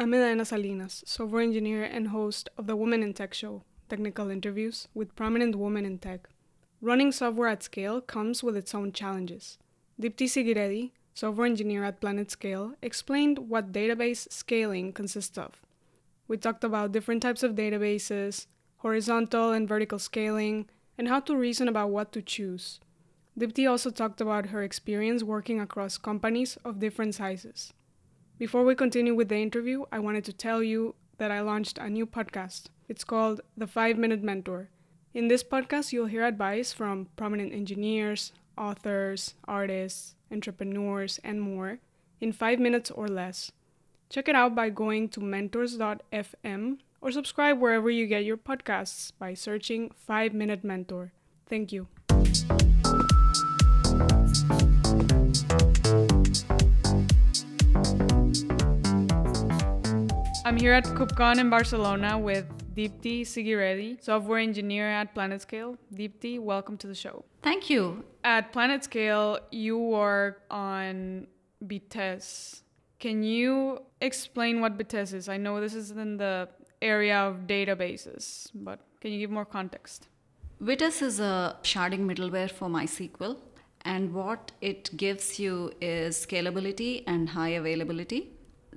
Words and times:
I'm 0.00 0.12
Edaena 0.12 0.46
Salinas, 0.46 1.02
software 1.04 1.42
engineer 1.42 1.82
and 1.82 2.06
host 2.06 2.48
of 2.56 2.68
the 2.68 2.76
Women 2.76 3.02
in 3.02 3.14
Tech 3.14 3.34
show, 3.34 3.64
technical 3.88 4.30
interviews 4.30 4.86
with 4.94 5.16
prominent 5.16 5.56
women 5.56 5.84
in 5.84 5.98
tech. 5.98 6.28
Running 6.80 7.10
software 7.10 7.48
at 7.48 7.64
scale 7.64 8.00
comes 8.00 8.40
with 8.40 8.56
its 8.56 8.76
own 8.76 8.92
challenges. 8.92 9.58
Deepthi 10.00 10.28
Sigireddi, 10.28 10.92
software 11.14 11.48
engineer 11.48 11.82
at 11.82 12.00
PlanetScale, 12.00 12.74
explained 12.80 13.50
what 13.50 13.72
database 13.72 14.30
scaling 14.30 14.92
consists 14.92 15.36
of. 15.36 15.60
We 16.28 16.36
talked 16.36 16.62
about 16.62 16.92
different 16.92 17.20
types 17.20 17.42
of 17.42 17.56
databases, 17.56 18.46
horizontal 18.76 19.50
and 19.50 19.68
vertical 19.68 19.98
scaling, 19.98 20.70
and 20.96 21.08
how 21.08 21.18
to 21.18 21.34
reason 21.34 21.66
about 21.66 21.90
what 21.90 22.12
to 22.12 22.22
choose. 22.22 22.78
Deepthi 23.36 23.68
also 23.68 23.90
talked 23.90 24.20
about 24.20 24.50
her 24.50 24.62
experience 24.62 25.24
working 25.24 25.58
across 25.58 25.98
companies 25.98 26.56
of 26.64 26.78
different 26.78 27.16
sizes. 27.16 27.72
Before 28.38 28.62
we 28.62 28.76
continue 28.76 29.16
with 29.16 29.30
the 29.30 29.36
interview, 29.36 29.82
I 29.90 29.98
wanted 29.98 30.24
to 30.26 30.32
tell 30.32 30.62
you 30.62 30.94
that 31.18 31.32
I 31.32 31.40
launched 31.40 31.76
a 31.76 31.90
new 31.90 32.06
podcast. 32.06 32.66
It's 32.88 33.02
called 33.02 33.40
The 33.56 33.66
5 33.66 33.98
Minute 33.98 34.22
Mentor. 34.22 34.68
In 35.12 35.26
this 35.26 35.42
podcast, 35.42 35.92
you'll 35.92 36.06
hear 36.06 36.24
advice 36.24 36.72
from 36.72 37.08
prominent 37.16 37.52
engineers, 37.52 38.30
authors, 38.56 39.34
artists, 39.48 40.14
entrepreneurs, 40.30 41.18
and 41.24 41.42
more 41.42 41.80
in 42.20 42.30
5 42.30 42.60
minutes 42.60 42.92
or 42.92 43.08
less. 43.08 43.50
Check 44.08 44.28
it 44.28 44.36
out 44.36 44.54
by 44.54 44.70
going 44.70 45.08
to 45.08 45.20
mentors.fm 45.20 46.78
or 47.00 47.10
subscribe 47.10 47.58
wherever 47.58 47.90
you 47.90 48.06
get 48.06 48.24
your 48.24 48.36
podcasts 48.36 49.10
by 49.18 49.34
searching 49.34 49.90
5 50.06 50.32
Minute 50.32 50.62
Mentor. 50.62 51.10
Thank 51.48 51.72
you. 51.72 51.88
I'm 60.48 60.56
here 60.56 60.72
at 60.72 60.84
KubeCon 60.84 61.36
in 61.40 61.50
Barcelona 61.50 62.16
with 62.16 62.46
Deepthi 62.74 63.20
Sigireddi, 63.20 64.02
software 64.02 64.38
engineer 64.38 64.88
at 64.88 65.14
PlanetScale. 65.14 65.76
Deepthi, 65.94 66.40
welcome 66.40 66.78
to 66.78 66.86
the 66.86 66.94
show. 66.94 67.26
Thank 67.42 67.68
you. 67.68 68.02
At 68.24 68.50
PlanetScale, 68.54 69.40
you 69.50 69.76
work 69.76 70.40
on 70.50 71.26
Vitess. 71.62 72.62
Can 72.98 73.22
you 73.22 73.82
explain 74.00 74.62
what 74.62 74.78
Vitess 74.78 75.12
is? 75.12 75.28
I 75.28 75.36
know 75.36 75.60
this 75.60 75.74
is 75.74 75.90
in 75.90 76.16
the 76.16 76.48
area 76.80 77.18
of 77.18 77.46
databases, 77.46 78.50
but 78.54 78.80
can 79.02 79.12
you 79.12 79.18
give 79.18 79.30
more 79.30 79.44
context? 79.44 80.08
Vitess 80.62 81.02
is 81.02 81.20
a 81.20 81.58
sharding 81.62 82.06
middleware 82.10 82.50
for 82.50 82.70
MySQL, 82.70 83.36
and 83.82 84.14
what 84.14 84.52
it 84.62 84.96
gives 84.96 85.38
you 85.38 85.72
is 85.82 86.16
scalability 86.16 87.04
and 87.06 87.28
high 87.28 87.50
availability. 87.50 88.30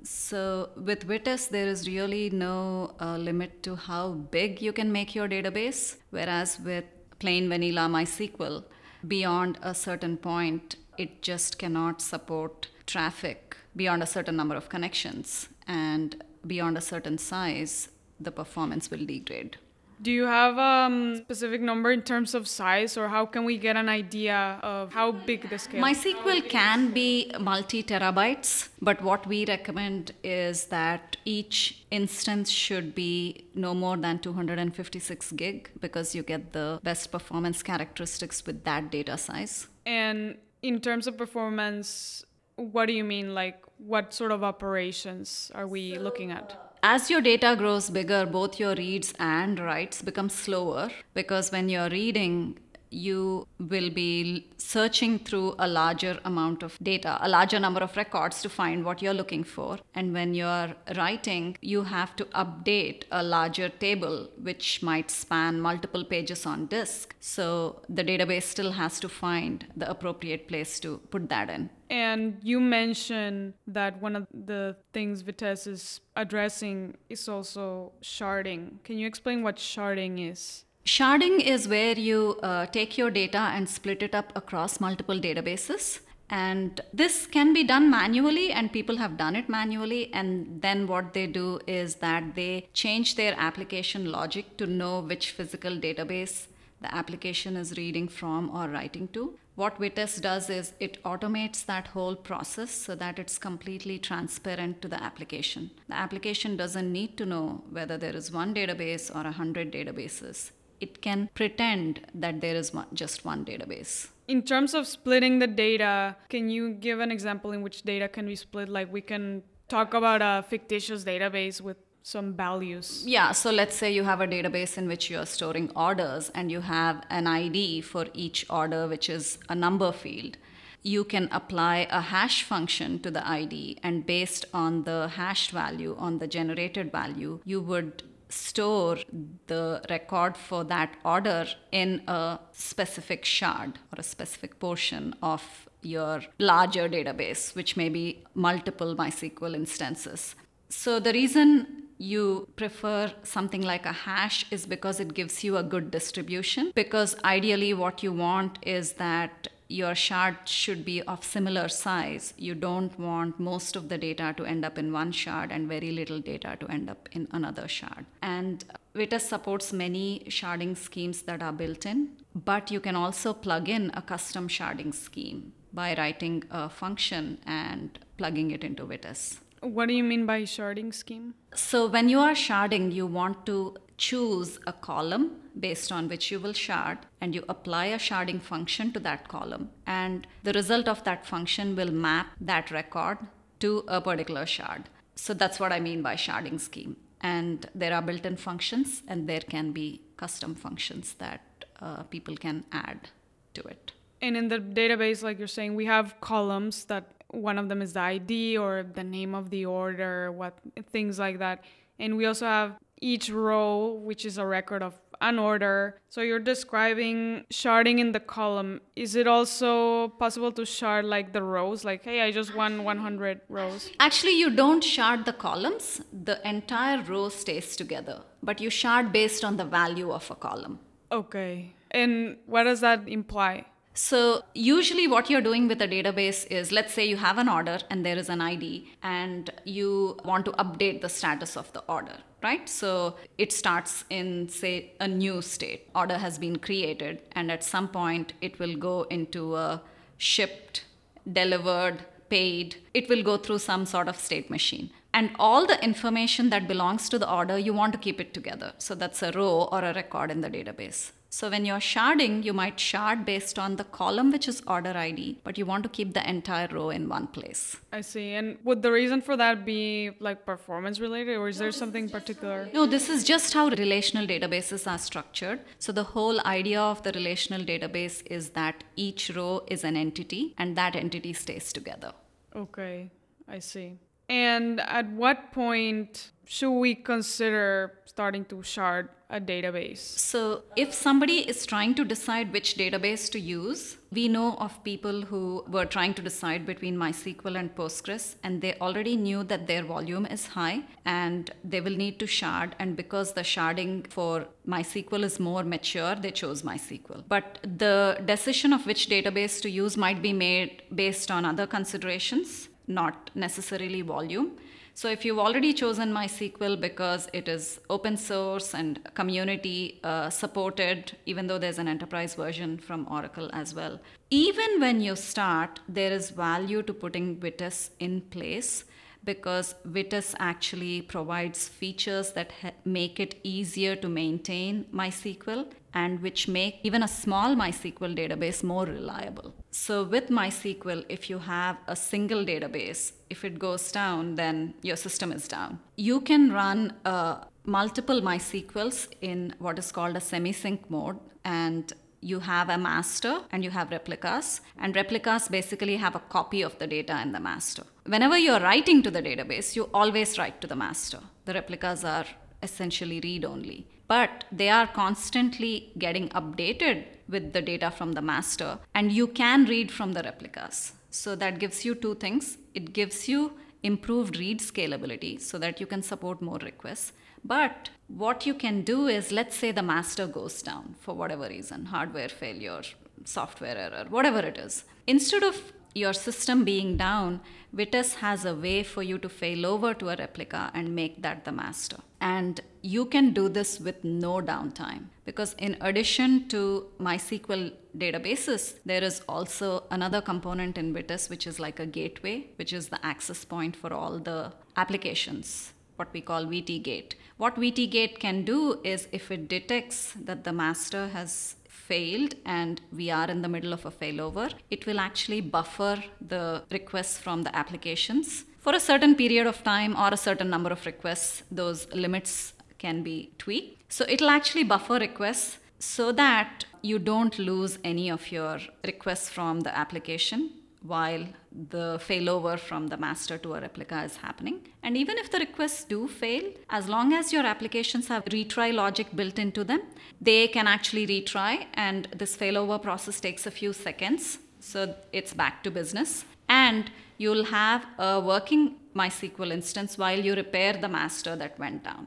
So, 0.04 0.70
with 0.76 1.06
Vitess, 1.06 1.48
there 1.48 1.68
is 1.68 1.86
really 1.86 2.28
no 2.30 2.94
uh, 3.00 3.16
limit 3.16 3.62
to 3.62 3.76
how 3.76 4.10
big 4.10 4.60
you 4.60 4.72
can 4.72 4.90
make 4.90 5.14
your 5.14 5.28
database, 5.28 5.96
whereas 6.10 6.58
with 6.58 6.84
plain 7.18 7.48
vanilla 7.48 7.82
MySQL, 7.82 8.64
beyond 9.06 9.58
a 9.62 9.74
certain 9.74 10.16
point, 10.16 10.76
it 10.98 11.22
just 11.22 11.58
cannot 11.58 12.02
support 12.02 12.68
traffic 12.86 13.56
beyond 13.76 14.02
a 14.02 14.06
certain 14.06 14.36
number 14.36 14.56
of 14.56 14.68
connections, 14.68 15.48
and 15.68 16.24
beyond 16.46 16.76
a 16.76 16.80
certain 16.80 17.16
size, 17.16 17.88
the 18.18 18.32
performance 18.32 18.90
will 18.90 19.06
degrade. 19.06 19.56
Do 20.02 20.10
you 20.10 20.26
have 20.26 20.58
a 20.58 20.86
um, 20.86 21.16
specific 21.18 21.60
number 21.60 21.92
in 21.92 22.02
terms 22.02 22.34
of 22.34 22.48
size, 22.48 22.96
or 22.96 23.06
how 23.06 23.24
can 23.24 23.44
we 23.44 23.56
get 23.56 23.76
an 23.76 23.88
idea 23.88 24.58
of 24.60 24.92
how 24.92 25.12
big 25.12 25.48
the 25.48 25.58
scale? 25.60 25.80
MySQL 25.80 26.48
can 26.48 26.90
be 26.90 27.30
multi 27.38 27.84
terabytes, 27.84 28.70
but 28.80 29.00
what 29.00 29.24
we 29.28 29.46
recommend 29.46 30.10
is 30.24 30.64
that 30.66 31.16
each 31.24 31.84
instance 31.92 32.50
should 32.50 32.96
be 32.96 33.46
no 33.54 33.74
more 33.74 33.96
than 33.96 34.18
256 34.18 35.32
gig 35.32 35.70
because 35.80 36.16
you 36.16 36.24
get 36.24 36.52
the 36.52 36.80
best 36.82 37.12
performance 37.12 37.62
characteristics 37.62 38.44
with 38.44 38.64
that 38.64 38.90
data 38.90 39.16
size. 39.16 39.68
And 39.86 40.36
in 40.62 40.80
terms 40.80 41.06
of 41.06 41.16
performance, 41.16 42.24
what 42.56 42.86
do 42.86 42.92
you 42.92 43.04
mean? 43.04 43.34
Like, 43.34 43.62
what 43.78 44.12
sort 44.12 44.32
of 44.32 44.42
operations 44.42 45.52
are 45.54 45.68
we 45.68 45.94
so, 45.94 46.00
looking 46.00 46.32
at? 46.32 46.71
As 46.82 47.10
your 47.10 47.20
data 47.20 47.54
grows 47.56 47.90
bigger, 47.90 48.26
both 48.26 48.58
your 48.58 48.74
reads 48.74 49.14
and 49.18 49.58
writes 49.60 50.02
become 50.02 50.28
slower 50.28 50.90
because 51.14 51.52
when 51.52 51.68
you're 51.68 51.88
reading, 51.88 52.58
you 52.92 53.46
will 53.58 53.90
be 53.90 54.50
searching 54.56 55.18
through 55.18 55.54
a 55.58 55.66
larger 55.66 56.18
amount 56.24 56.62
of 56.62 56.78
data, 56.82 57.18
a 57.20 57.28
larger 57.28 57.58
number 57.58 57.80
of 57.80 57.96
records 57.96 58.42
to 58.42 58.48
find 58.48 58.84
what 58.84 59.02
you're 59.02 59.14
looking 59.14 59.44
for. 59.44 59.78
And 59.94 60.12
when 60.12 60.34
you're 60.34 60.74
writing, 60.96 61.56
you 61.60 61.84
have 61.84 62.14
to 62.16 62.24
update 62.26 63.04
a 63.10 63.22
larger 63.22 63.68
table, 63.68 64.28
which 64.40 64.82
might 64.82 65.10
span 65.10 65.60
multiple 65.60 66.04
pages 66.04 66.46
on 66.46 66.66
disk. 66.66 67.14
So 67.20 67.82
the 67.88 68.04
database 68.04 68.44
still 68.44 68.72
has 68.72 69.00
to 69.00 69.08
find 69.08 69.66
the 69.76 69.90
appropriate 69.90 70.48
place 70.48 70.78
to 70.80 70.98
put 71.10 71.28
that 71.30 71.50
in. 71.50 71.70
And 71.90 72.38
you 72.42 72.58
mentioned 72.58 73.52
that 73.66 74.00
one 74.00 74.16
of 74.16 74.26
the 74.32 74.76
things 74.94 75.22
Vitess 75.22 75.66
is 75.66 76.00
addressing 76.16 76.96
is 77.10 77.28
also 77.28 77.92
sharding. 78.02 78.82
Can 78.82 78.98
you 78.98 79.06
explain 79.06 79.42
what 79.42 79.56
sharding 79.56 80.30
is? 80.30 80.64
Sharding 80.84 81.38
is 81.38 81.68
where 81.68 81.96
you 81.96 82.40
uh, 82.42 82.66
take 82.66 82.98
your 82.98 83.10
data 83.10 83.38
and 83.38 83.68
split 83.68 84.02
it 84.02 84.16
up 84.16 84.32
across 84.34 84.80
multiple 84.80 85.18
databases. 85.18 86.00
And 86.28 86.80
this 86.92 87.26
can 87.26 87.52
be 87.52 87.62
done 87.62 87.88
manually, 87.88 88.50
and 88.50 88.72
people 88.72 88.96
have 88.96 89.16
done 89.16 89.36
it 89.36 89.48
manually. 89.48 90.12
And 90.12 90.60
then 90.60 90.88
what 90.88 91.14
they 91.14 91.28
do 91.28 91.60
is 91.68 91.96
that 91.96 92.34
they 92.34 92.68
change 92.72 93.14
their 93.14 93.34
application 93.38 94.10
logic 94.10 94.56
to 94.56 94.66
know 94.66 95.00
which 95.00 95.30
physical 95.30 95.76
database 95.76 96.46
the 96.80 96.92
application 96.92 97.56
is 97.56 97.76
reading 97.76 98.08
from 98.08 98.50
or 98.50 98.68
writing 98.68 99.06
to. 99.08 99.38
What 99.54 99.78
Vitess 99.78 100.20
does 100.20 100.50
is 100.50 100.72
it 100.80 101.00
automates 101.04 101.64
that 101.66 101.88
whole 101.88 102.16
process 102.16 102.72
so 102.72 102.96
that 102.96 103.20
it's 103.20 103.38
completely 103.38 104.00
transparent 104.00 104.82
to 104.82 104.88
the 104.88 105.00
application. 105.00 105.70
The 105.88 105.94
application 105.94 106.56
doesn't 106.56 106.90
need 106.90 107.16
to 107.18 107.26
know 107.26 107.62
whether 107.70 107.96
there 107.96 108.16
is 108.16 108.32
one 108.32 108.52
database 108.52 109.14
or 109.14 109.28
a 109.28 109.32
hundred 109.32 109.70
databases 109.70 110.50
it 110.82 111.00
can 111.00 111.28
pretend 111.34 112.00
that 112.14 112.40
there 112.40 112.56
is 112.56 112.74
one, 112.74 112.86
just 112.92 113.24
one 113.24 113.44
database. 113.44 114.08
In 114.28 114.42
terms 114.42 114.74
of 114.74 114.86
splitting 114.86 115.38
the 115.38 115.46
data, 115.46 116.16
can 116.28 116.48
you 116.48 116.70
give 116.70 117.00
an 117.00 117.10
example 117.10 117.52
in 117.52 117.62
which 117.62 117.82
data 117.82 118.08
can 118.08 118.26
be 118.26 118.36
split? 118.36 118.68
Like 118.68 118.92
we 118.92 119.00
can 119.00 119.42
talk 119.68 119.94
about 119.94 120.20
a 120.22 120.44
fictitious 120.48 121.04
database 121.04 121.60
with 121.60 121.76
some 122.02 122.34
values. 122.34 123.04
Yeah, 123.06 123.32
so 123.32 123.50
let's 123.50 123.76
say 123.76 123.92
you 123.92 124.04
have 124.04 124.20
a 124.20 124.26
database 124.26 124.76
in 124.76 124.88
which 124.88 125.08
you're 125.08 125.26
storing 125.26 125.70
orders 125.76 126.30
and 126.34 126.50
you 126.50 126.60
have 126.60 127.04
an 127.10 127.26
ID 127.26 127.82
for 127.82 128.06
each 128.12 128.44
order, 128.50 128.88
which 128.88 129.08
is 129.08 129.38
a 129.48 129.54
number 129.54 129.92
field. 129.92 130.36
You 130.82 131.04
can 131.04 131.28
apply 131.30 131.86
a 131.90 132.00
hash 132.00 132.42
function 132.42 132.98
to 133.02 133.10
the 133.10 133.24
ID, 133.26 133.78
and 133.84 134.04
based 134.04 134.46
on 134.52 134.82
the 134.82 135.12
hashed 135.14 135.52
value, 135.52 135.94
on 135.96 136.18
the 136.18 136.26
generated 136.26 136.90
value, 136.90 137.38
you 137.44 137.60
would 137.60 138.02
store 138.32 138.98
the 139.46 139.82
record 139.90 140.36
for 140.36 140.64
that 140.64 140.96
order 141.04 141.46
in 141.70 142.02
a 142.08 142.38
specific 142.52 143.24
shard 143.24 143.78
or 143.92 143.98
a 143.98 144.02
specific 144.02 144.58
portion 144.58 145.14
of 145.22 145.68
your 145.82 146.22
larger 146.38 146.88
database, 146.88 147.54
which 147.54 147.76
may 147.76 147.88
be 147.88 148.24
multiple 148.34 148.94
MySQL 148.96 149.54
instances. 149.54 150.34
So, 150.68 150.98
the 150.98 151.12
reason 151.12 151.82
you 151.98 152.48
prefer 152.56 153.12
something 153.22 153.62
like 153.62 153.86
a 153.86 153.92
hash 153.92 154.46
is 154.50 154.66
because 154.66 154.98
it 154.98 155.14
gives 155.14 155.44
you 155.44 155.56
a 155.56 155.62
good 155.62 155.90
distribution. 155.90 156.72
Because 156.74 157.14
ideally, 157.24 157.74
what 157.74 158.02
you 158.02 158.12
want 158.12 158.58
is 158.62 158.94
that 158.94 159.48
your 159.72 159.94
shard 159.94 160.36
should 160.44 160.84
be 160.84 161.00
of 161.02 161.24
similar 161.24 161.68
size. 161.68 162.34
You 162.36 162.54
don't 162.54 162.96
want 162.98 163.40
most 163.40 163.74
of 163.76 163.88
the 163.88 163.98
data 163.98 164.34
to 164.36 164.44
end 164.44 164.64
up 164.64 164.78
in 164.78 164.92
one 164.92 165.12
shard 165.12 165.50
and 165.50 165.68
very 165.68 165.90
little 165.90 166.20
data 166.20 166.56
to 166.60 166.68
end 166.68 166.90
up 166.90 167.08
in 167.12 167.26
another 167.32 167.66
shard. 167.68 168.04
And 168.22 168.64
Vitess 168.94 169.22
supports 169.22 169.72
many 169.72 170.24
sharding 170.28 170.76
schemes 170.76 171.22
that 171.22 171.42
are 171.42 171.52
built 171.52 171.86
in, 171.86 172.10
but 172.34 172.70
you 172.70 172.80
can 172.80 172.96
also 172.96 173.32
plug 173.32 173.68
in 173.68 173.90
a 173.94 174.02
custom 174.02 174.48
sharding 174.48 174.94
scheme 174.94 175.52
by 175.72 175.94
writing 175.96 176.44
a 176.50 176.68
function 176.68 177.38
and 177.46 177.98
plugging 178.18 178.50
it 178.50 178.62
into 178.62 178.84
Vitess. 178.84 179.38
What 179.60 179.86
do 179.88 179.94
you 179.94 180.04
mean 180.04 180.26
by 180.26 180.42
sharding 180.42 180.92
scheme? 180.92 181.34
So, 181.54 181.86
when 181.86 182.08
you 182.08 182.18
are 182.18 182.32
sharding, 182.32 182.92
you 182.92 183.06
want 183.06 183.46
to 183.46 183.76
choose 184.02 184.58
a 184.66 184.72
column 184.72 185.30
based 185.58 185.92
on 185.92 186.08
which 186.08 186.30
you 186.32 186.40
will 186.40 186.52
shard 186.52 186.98
and 187.20 187.36
you 187.36 187.44
apply 187.48 187.86
a 187.86 187.98
sharding 187.98 188.40
function 188.42 188.90
to 188.92 188.98
that 188.98 189.28
column. 189.28 189.70
And 189.86 190.26
the 190.42 190.52
result 190.52 190.88
of 190.88 191.04
that 191.04 191.24
function 191.24 191.76
will 191.76 191.92
map 191.92 192.26
that 192.40 192.72
record 192.72 193.18
to 193.60 193.84
a 193.86 194.00
particular 194.00 194.44
shard. 194.44 194.88
So 195.14 195.34
that's 195.34 195.60
what 195.60 195.72
i 195.72 195.78
mean 195.78 196.02
by 196.02 196.14
sharding 196.16 196.58
scheme. 196.60 196.96
And 197.20 197.68
there 197.76 197.94
are 197.94 198.02
built-in 198.02 198.36
functions 198.36 199.02
and 199.06 199.28
there 199.28 199.44
can 199.54 199.70
be 199.70 200.02
custom 200.16 200.56
functions 200.56 201.14
that 201.24 201.42
uh, 201.80 202.02
people 202.14 202.36
can 202.36 202.64
add 202.72 203.10
to 203.54 203.62
it. 203.62 203.92
And 204.20 204.36
in 204.36 204.48
the 204.48 204.58
database 204.58 205.22
like 205.22 205.38
you're 205.38 205.56
saying 205.58 205.76
we 205.76 205.86
have 205.86 206.20
columns 206.20 206.86
that 206.86 207.04
one 207.28 207.56
of 207.56 207.68
them 207.68 207.80
is 207.80 207.92
the 207.92 208.00
ID 208.00 208.58
or 208.58 208.82
the 208.82 209.04
name 209.04 209.34
of 209.34 209.50
the 209.50 209.64
order, 209.64 210.32
what 210.32 210.58
things 210.90 211.20
like 211.20 211.38
that. 211.38 211.62
And 212.00 212.16
we 212.16 212.26
also 212.26 212.46
have 212.46 212.74
each 213.02 213.28
row, 213.30 214.00
which 214.02 214.24
is 214.24 214.38
a 214.38 214.46
record 214.46 214.82
of 214.82 214.98
an 215.20 215.38
order. 215.38 216.00
So 216.08 216.20
you're 216.20 216.40
describing 216.40 217.44
sharding 217.52 217.98
in 217.98 218.12
the 218.12 218.20
column. 218.20 218.80
Is 218.96 219.14
it 219.14 219.26
also 219.26 220.08
possible 220.08 220.52
to 220.52 220.64
shard 220.64 221.04
like 221.04 221.32
the 221.32 221.42
rows? 221.42 221.84
Like, 221.84 222.04
hey, 222.04 222.20
I 222.22 222.30
just 222.30 222.54
won 222.54 222.84
100 222.84 223.40
rows. 223.48 223.90
Actually, 224.00 224.38
you 224.38 224.50
don't 224.50 224.82
shard 224.82 225.24
the 225.24 225.32
columns, 225.32 226.00
the 226.12 226.40
entire 226.48 227.02
row 227.02 227.28
stays 227.28 227.76
together, 227.76 228.22
but 228.42 228.60
you 228.60 228.70
shard 228.70 229.12
based 229.12 229.44
on 229.44 229.56
the 229.56 229.64
value 229.64 230.10
of 230.10 230.30
a 230.30 230.34
column. 230.34 230.78
Okay. 231.10 231.74
And 231.90 232.38
what 232.46 232.64
does 232.64 232.80
that 232.80 233.08
imply? 233.08 233.66
So, 233.94 234.42
usually, 234.54 235.06
what 235.06 235.28
you're 235.28 235.42
doing 235.42 235.68
with 235.68 235.82
a 235.82 235.86
database 235.86 236.46
is 236.50 236.72
let's 236.72 236.94
say 236.94 237.04
you 237.04 237.18
have 237.18 237.36
an 237.36 237.46
order 237.46 237.78
and 237.90 238.06
there 238.06 238.16
is 238.16 238.30
an 238.30 238.40
ID, 238.40 238.90
and 239.02 239.50
you 239.64 240.16
want 240.24 240.46
to 240.46 240.52
update 240.52 241.02
the 241.02 241.10
status 241.10 241.58
of 241.58 241.70
the 241.74 241.80
order, 241.80 242.16
right? 242.42 242.68
So, 242.68 243.16
it 243.38 243.52
starts 243.52 244.04
in, 244.10 244.48
say, 244.48 244.92
a 245.00 245.08
new 245.08 245.42
state. 245.42 245.88
Order 245.94 246.18
has 246.18 246.38
been 246.38 246.58
created, 246.58 247.20
and 247.32 247.50
at 247.50 247.64
some 247.64 247.88
point, 247.88 248.32
it 248.40 248.58
will 248.58 248.76
go 248.76 249.02
into 249.04 249.56
a 249.56 249.82
shipped, 250.18 250.84
delivered, 251.30 252.04
paid. 252.28 252.76
It 252.94 253.08
will 253.08 253.22
go 253.22 253.36
through 253.36 253.58
some 253.58 253.86
sort 253.86 254.08
of 254.08 254.16
state 254.16 254.50
machine. 254.50 254.90
And 255.14 255.30
all 255.38 255.66
the 255.66 255.82
information 255.84 256.50
that 256.50 256.66
belongs 256.66 257.08
to 257.10 257.18
the 257.18 257.30
order, 257.30 257.58
you 257.58 257.74
want 257.74 257.92
to 257.92 257.98
keep 257.98 258.20
it 258.20 258.32
together. 258.32 258.72
So, 258.78 258.94
that's 258.94 259.22
a 259.22 259.32
row 259.32 259.68
or 259.70 259.80
a 259.84 259.94
record 259.94 260.30
in 260.30 260.40
the 260.40 260.50
database. 260.50 261.12
So 261.34 261.48
when 261.48 261.64
you're 261.64 261.78
sharding, 261.78 262.44
you 262.44 262.52
might 262.52 262.78
shard 262.78 263.24
based 263.24 263.58
on 263.58 263.76
the 263.76 263.84
column 263.84 264.30
which 264.30 264.46
is 264.46 264.62
order 264.66 264.94
ID, 264.94 265.38
but 265.42 265.56
you 265.56 265.64
want 265.64 265.82
to 265.82 265.88
keep 265.88 266.12
the 266.12 266.28
entire 266.28 266.68
row 266.70 266.90
in 266.90 267.08
one 267.08 267.26
place. 267.26 267.78
I 267.90 268.02
see. 268.02 268.34
And 268.34 268.58
would 268.64 268.82
the 268.82 268.92
reason 268.92 269.22
for 269.22 269.38
that 269.38 269.64
be 269.64 270.10
like 270.20 270.44
performance 270.44 271.00
related 271.00 271.38
or 271.38 271.48
is 271.48 271.56
there 271.56 271.72
something 271.72 272.10
particular? 272.10 272.68
No, 272.74 272.84
this 272.84 273.08
is 273.08 273.24
just 273.24 273.54
how 273.54 273.68
relational 273.68 274.26
databases 274.26 274.86
are 274.86 274.98
structured. 274.98 275.60
So 275.78 275.90
the 275.90 276.04
whole 276.04 276.38
idea 276.42 276.82
of 276.82 277.02
the 277.02 277.12
relational 277.12 277.64
database 277.64 278.22
is 278.26 278.50
that 278.50 278.84
each 278.96 279.30
row 279.34 279.62
is 279.68 279.84
an 279.84 279.96
entity 279.96 280.54
and 280.58 280.76
that 280.76 280.94
entity 280.94 281.32
stays 281.32 281.72
together. 281.72 282.12
Okay, 282.54 283.10
I 283.48 283.60
see. 283.60 283.98
And 284.28 284.80
at 284.80 285.10
what 285.10 285.50
point 285.52 286.30
should 286.44 286.72
we 286.72 286.94
consider 286.94 287.94
starting 288.04 288.44
to 288.46 288.62
shard 288.62 289.08
a 289.32 289.40
database? 289.40 289.98
So, 289.98 290.62
if 290.76 290.94
somebody 290.94 291.38
is 291.48 291.66
trying 291.66 291.94
to 291.94 292.04
decide 292.04 292.52
which 292.52 292.76
database 292.76 293.30
to 293.32 293.40
use, 293.40 293.96
we 294.12 294.28
know 294.28 294.56
of 294.58 294.84
people 294.84 295.22
who 295.22 295.64
were 295.68 295.86
trying 295.86 296.14
to 296.14 296.22
decide 296.22 296.66
between 296.66 296.96
MySQL 296.96 297.58
and 297.58 297.74
Postgres, 297.74 298.36
and 298.42 298.60
they 298.60 298.74
already 298.80 299.16
knew 299.16 299.42
that 299.44 299.66
their 299.66 299.82
volume 299.82 300.26
is 300.26 300.46
high 300.46 300.82
and 301.04 301.50
they 301.64 301.80
will 301.80 301.96
need 301.96 302.18
to 302.18 302.26
shard. 302.26 302.76
And 302.78 302.96
because 302.96 303.32
the 303.32 303.40
sharding 303.40 304.06
for 304.10 304.46
MySQL 304.68 305.24
is 305.24 305.40
more 305.40 305.64
mature, 305.64 306.14
they 306.14 306.30
chose 306.30 306.62
MySQL. 306.62 307.24
But 307.26 307.58
the 307.62 308.20
decision 308.24 308.72
of 308.72 308.86
which 308.86 309.08
database 309.08 309.60
to 309.62 309.70
use 309.70 309.96
might 309.96 310.20
be 310.20 310.32
made 310.32 310.82
based 310.94 311.30
on 311.30 311.44
other 311.44 311.66
considerations 311.66 312.68
not 312.86 313.30
necessarily 313.34 314.02
volume. 314.02 314.52
So 314.94 315.08
if 315.08 315.24
you've 315.24 315.38
already 315.38 315.72
chosen 315.72 316.12
MySQL 316.12 316.78
because 316.80 317.28
it 317.32 317.48
is 317.48 317.80
open 317.88 318.16
source 318.16 318.74
and 318.74 319.00
community 319.14 319.98
uh, 320.04 320.28
supported, 320.28 321.16
even 321.24 321.46
though 321.46 321.58
there's 321.58 321.78
an 321.78 321.88
enterprise 321.88 322.34
version 322.34 322.76
from 322.76 323.08
Oracle 323.10 323.48
as 323.54 323.74
well, 323.74 323.98
even 324.30 324.80
when 324.80 325.00
you 325.00 325.16
start, 325.16 325.80
there 325.88 326.12
is 326.12 326.30
value 326.30 326.82
to 326.82 326.92
putting 326.92 327.36
Vitess 327.36 327.90
in 328.00 328.20
place 328.20 328.84
because 329.24 329.74
Vitess 329.88 330.34
actually 330.38 331.00
provides 331.02 331.68
features 331.68 332.32
that 332.32 332.52
ha- 332.60 332.72
make 332.84 333.18
it 333.18 333.40
easier 333.42 333.96
to 333.96 334.08
maintain 334.08 334.84
MySQL 334.92 335.66
and 335.94 336.20
which 336.20 336.48
make 336.48 336.80
even 336.82 337.02
a 337.02 337.08
small 337.08 337.54
MySQL 337.54 338.16
database 338.16 338.62
more 338.62 338.84
reliable. 338.84 339.54
So, 339.74 340.04
with 340.04 340.28
MySQL, 340.28 341.06
if 341.08 341.30
you 341.30 341.38
have 341.38 341.78
a 341.86 341.96
single 341.96 342.44
database, 342.44 343.12
if 343.30 343.42
it 343.42 343.58
goes 343.58 343.90
down, 343.90 344.34
then 344.34 344.74
your 344.82 344.96
system 344.96 345.32
is 345.32 345.48
down. 345.48 345.78
You 345.96 346.20
can 346.20 346.52
run 346.52 346.92
uh, 347.06 347.44
multiple 347.64 348.20
MySQLs 348.20 349.08
in 349.22 349.54
what 349.58 349.78
is 349.78 349.90
called 349.90 350.14
a 350.14 350.20
semi 350.20 350.52
sync 350.52 350.90
mode, 350.90 351.18
and 351.46 351.90
you 352.20 352.40
have 352.40 352.68
a 352.68 352.76
master 352.76 353.40
and 353.50 353.64
you 353.64 353.70
have 353.70 353.90
replicas, 353.90 354.60
and 354.78 354.94
replicas 354.94 355.48
basically 355.48 355.96
have 355.96 356.14
a 356.14 356.20
copy 356.20 356.60
of 356.60 356.78
the 356.78 356.86
data 356.86 357.22
in 357.22 357.32
the 357.32 357.40
master. 357.40 357.84
Whenever 358.04 358.36
you're 358.36 358.60
writing 358.60 359.02
to 359.02 359.10
the 359.10 359.22
database, 359.22 359.74
you 359.74 359.88
always 359.94 360.36
write 360.38 360.60
to 360.60 360.66
the 360.66 360.76
master. 360.76 361.20
The 361.46 361.54
replicas 361.54 362.04
are 362.04 362.26
essentially 362.62 363.20
read 363.20 363.46
only, 363.46 363.86
but 364.06 364.44
they 364.52 364.68
are 364.68 364.86
constantly 364.86 365.92
getting 365.96 366.28
updated 366.28 367.06
with 367.32 367.52
the 367.52 367.62
data 367.62 367.90
from 367.90 368.12
the 368.12 368.22
master, 368.22 368.78
and 368.94 369.10
you 369.10 369.26
can 369.26 369.64
read 369.64 369.90
from 369.90 370.12
the 370.12 370.22
replicas. 370.22 370.92
So 371.10 371.34
that 371.36 371.58
gives 371.58 371.84
you 371.84 371.94
two 371.94 372.14
things 372.14 372.58
it 372.74 372.92
gives 372.92 373.28
you 373.28 373.52
improved 373.82 374.38
read 374.38 374.60
scalability 374.60 375.40
so 375.40 375.58
that 375.58 375.80
you 375.80 375.86
can 375.86 376.02
support 376.02 376.40
more 376.40 376.58
requests 376.58 377.12
but 377.44 377.90
what 378.08 378.46
you 378.46 378.54
can 378.54 378.82
do 378.82 379.08
is, 379.08 379.32
let's 379.32 379.56
say 379.56 379.72
the 379.72 379.82
master 379.82 380.26
goes 380.26 380.62
down 380.62 380.94
for 381.00 381.14
whatever 381.14 381.48
reason 381.48 381.86
hardware 381.86 382.28
failure, 382.28 382.82
software 383.24 383.76
error, 383.76 384.06
whatever 384.08 384.38
it 384.40 384.56
is. 384.56 384.84
Instead 385.06 385.42
of 385.42 385.72
your 385.94 386.12
system 386.12 386.64
being 386.64 386.96
down, 386.96 387.40
Vitess 387.74 388.14
has 388.16 388.44
a 388.44 388.54
way 388.54 388.82
for 388.82 389.02
you 389.02 389.18
to 389.18 389.28
fail 389.28 389.66
over 389.66 389.92
to 389.94 390.10
a 390.10 390.16
replica 390.16 390.70
and 390.72 390.94
make 390.94 391.20
that 391.22 391.44
the 391.44 391.52
master. 391.52 391.96
And 392.22 392.60
you 392.82 393.04
can 393.06 393.32
do 393.32 393.48
this 393.48 393.80
with 393.80 394.04
no 394.04 394.40
downtime 394.40 395.06
because, 395.24 395.54
in 395.58 395.76
addition 395.80 396.48
to 396.48 396.86
MySQL 397.00 397.72
databases, 397.98 398.74
there 398.86 399.02
is 399.02 399.22
also 399.28 399.84
another 399.90 400.20
component 400.20 400.78
in 400.78 400.94
Vitess 400.94 401.28
which 401.28 401.48
is 401.48 401.58
like 401.58 401.80
a 401.80 401.86
gateway, 401.86 402.46
which 402.56 402.72
is 402.72 402.88
the 402.88 403.04
access 403.04 403.44
point 403.44 403.74
for 403.74 403.92
all 403.92 404.18
the 404.18 404.52
applications 404.76 405.72
what 405.96 406.12
we 406.12 406.20
call 406.20 406.46
VTGate. 406.46 407.12
What 407.36 407.56
VTGate 407.56 408.18
can 408.18 408.44
do 408.44 408.80
is 408.82 409.08
if 409.12 409.30
it 409.30 409.48
detects 409.48 410.14
that 410.24 410.42
the 410.44 410.52
master 410.52 411.08
has 411.08 411.56
failed 411.68 412.34
and 412.44 412.80
we 412.92 413.10
are 413.10 413.28
in 413.28 413.42
the 413.42 413.48
middle 413.48 413.72
of 413.72 413.84
a 413.84 413.90
failover, 413.90 414.52
it 414.70 414.86
will 414.86 414.98
actually 414.98 415.40
buffer 415.40 416.02
the 416.20 416.62
requests 416.70 417.18
from 417.18 417.42
the 417.42 417.54
applications 417.54 418.44
for 418.62 418.72
a 418.74 418.80
certain 418.80 419.14
period 419.14 419.46
of 419.46 419.62
time 419.62 419.94
or 419.96 420.08
a 420.12 420.16
certain 420.16 420.48
number 420.48 420.70
of 420.70 420.86
requests. 420.86 421.42
Those 421.50 421.86
limits 421.92 422.54
can 422.78 423.02
be 423.02 423.30
tweaked. 423.38 423.92
So 423.92 424.04
it'll 424.08 424.30
actually 424.30 424.64
buffer 424.64 424.98
requests 424.98 425.58
so 425.78 426.12
that 426.12 426.64
you 426.80 426.98
don't 426.98 427.38
lose 427.38 427.78
any 427.84 428.08
of 428.10 428.32
your 428.32 428.60
requests 428.84 429.28
from 429.28 429.60
the 429.60 429.76
application 429.76 430.50
while 430.82 431.24
the 431.70 432.00
failover 432.08 432.58
from 432.58 432.88
the 432.88 432.96
master 432.96 433.38
to 433.38 433.54
a 433.54 433.60
replica 433.60 434.02
is 434.02 434.16
happening. 434.16 434.60
And 434.82 434.96
even 434.96 435.16
if 435.18 435.30
the 435.30 435.38
requests 435.38 435.84
do 435.84 436.08
fail, 436.08 436.42
as 436.70 436.88
long 436.88 437.12
as 437.12 437.32
your 437.32 437.46
applications 437.46 438.08
have 438.08 438.24
retry 438.26 438.72
logic 438.72 439.14
built 439.14 439.38
into 439.38 439.62
them, 439.62 439.82
they 440.20 440.48
can 440.48 440.66
actually 440.66 441.06
retry, 441.06 441.66
and 441.74 442.08
this 442.16 442.36
failover 442.36 442.82
process 442.82 443.20
takes 443.20 443.46
a 443.46 443.50
few 443.50 443.72
seconds. 443.72 444.38
So 444.58 444.94
it's 445.12 445.34
back 445.34 445.62
to 445.64 445.70
business. 445.70 446.24
And 446.48 446.90
you'll 447.22 447.44
have 447.44 447.86
a 447.98 448.20
working 448.32 448.62
MySQL 449.00 449.52
instance 449.58 449.96
while 450.02 450.18
you 450.26 450.34
repair 450.34 450.72
the 450.84 450.88
master 450.88 451.34
that 451.42 451.58
went 451.58 451.84
down. 451.84 452.06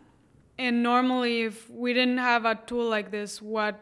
And 0.58 0.84
normally, 0.84 1.36
if 1.44 1.70
we 1.70 1.94
didn't 1.94 2.24
have 2.32 2.46
a 2.46 2.56
tool 2.70 2.88
like 2.96 3.12
this, 3.12 3.42
what 3.42 3.76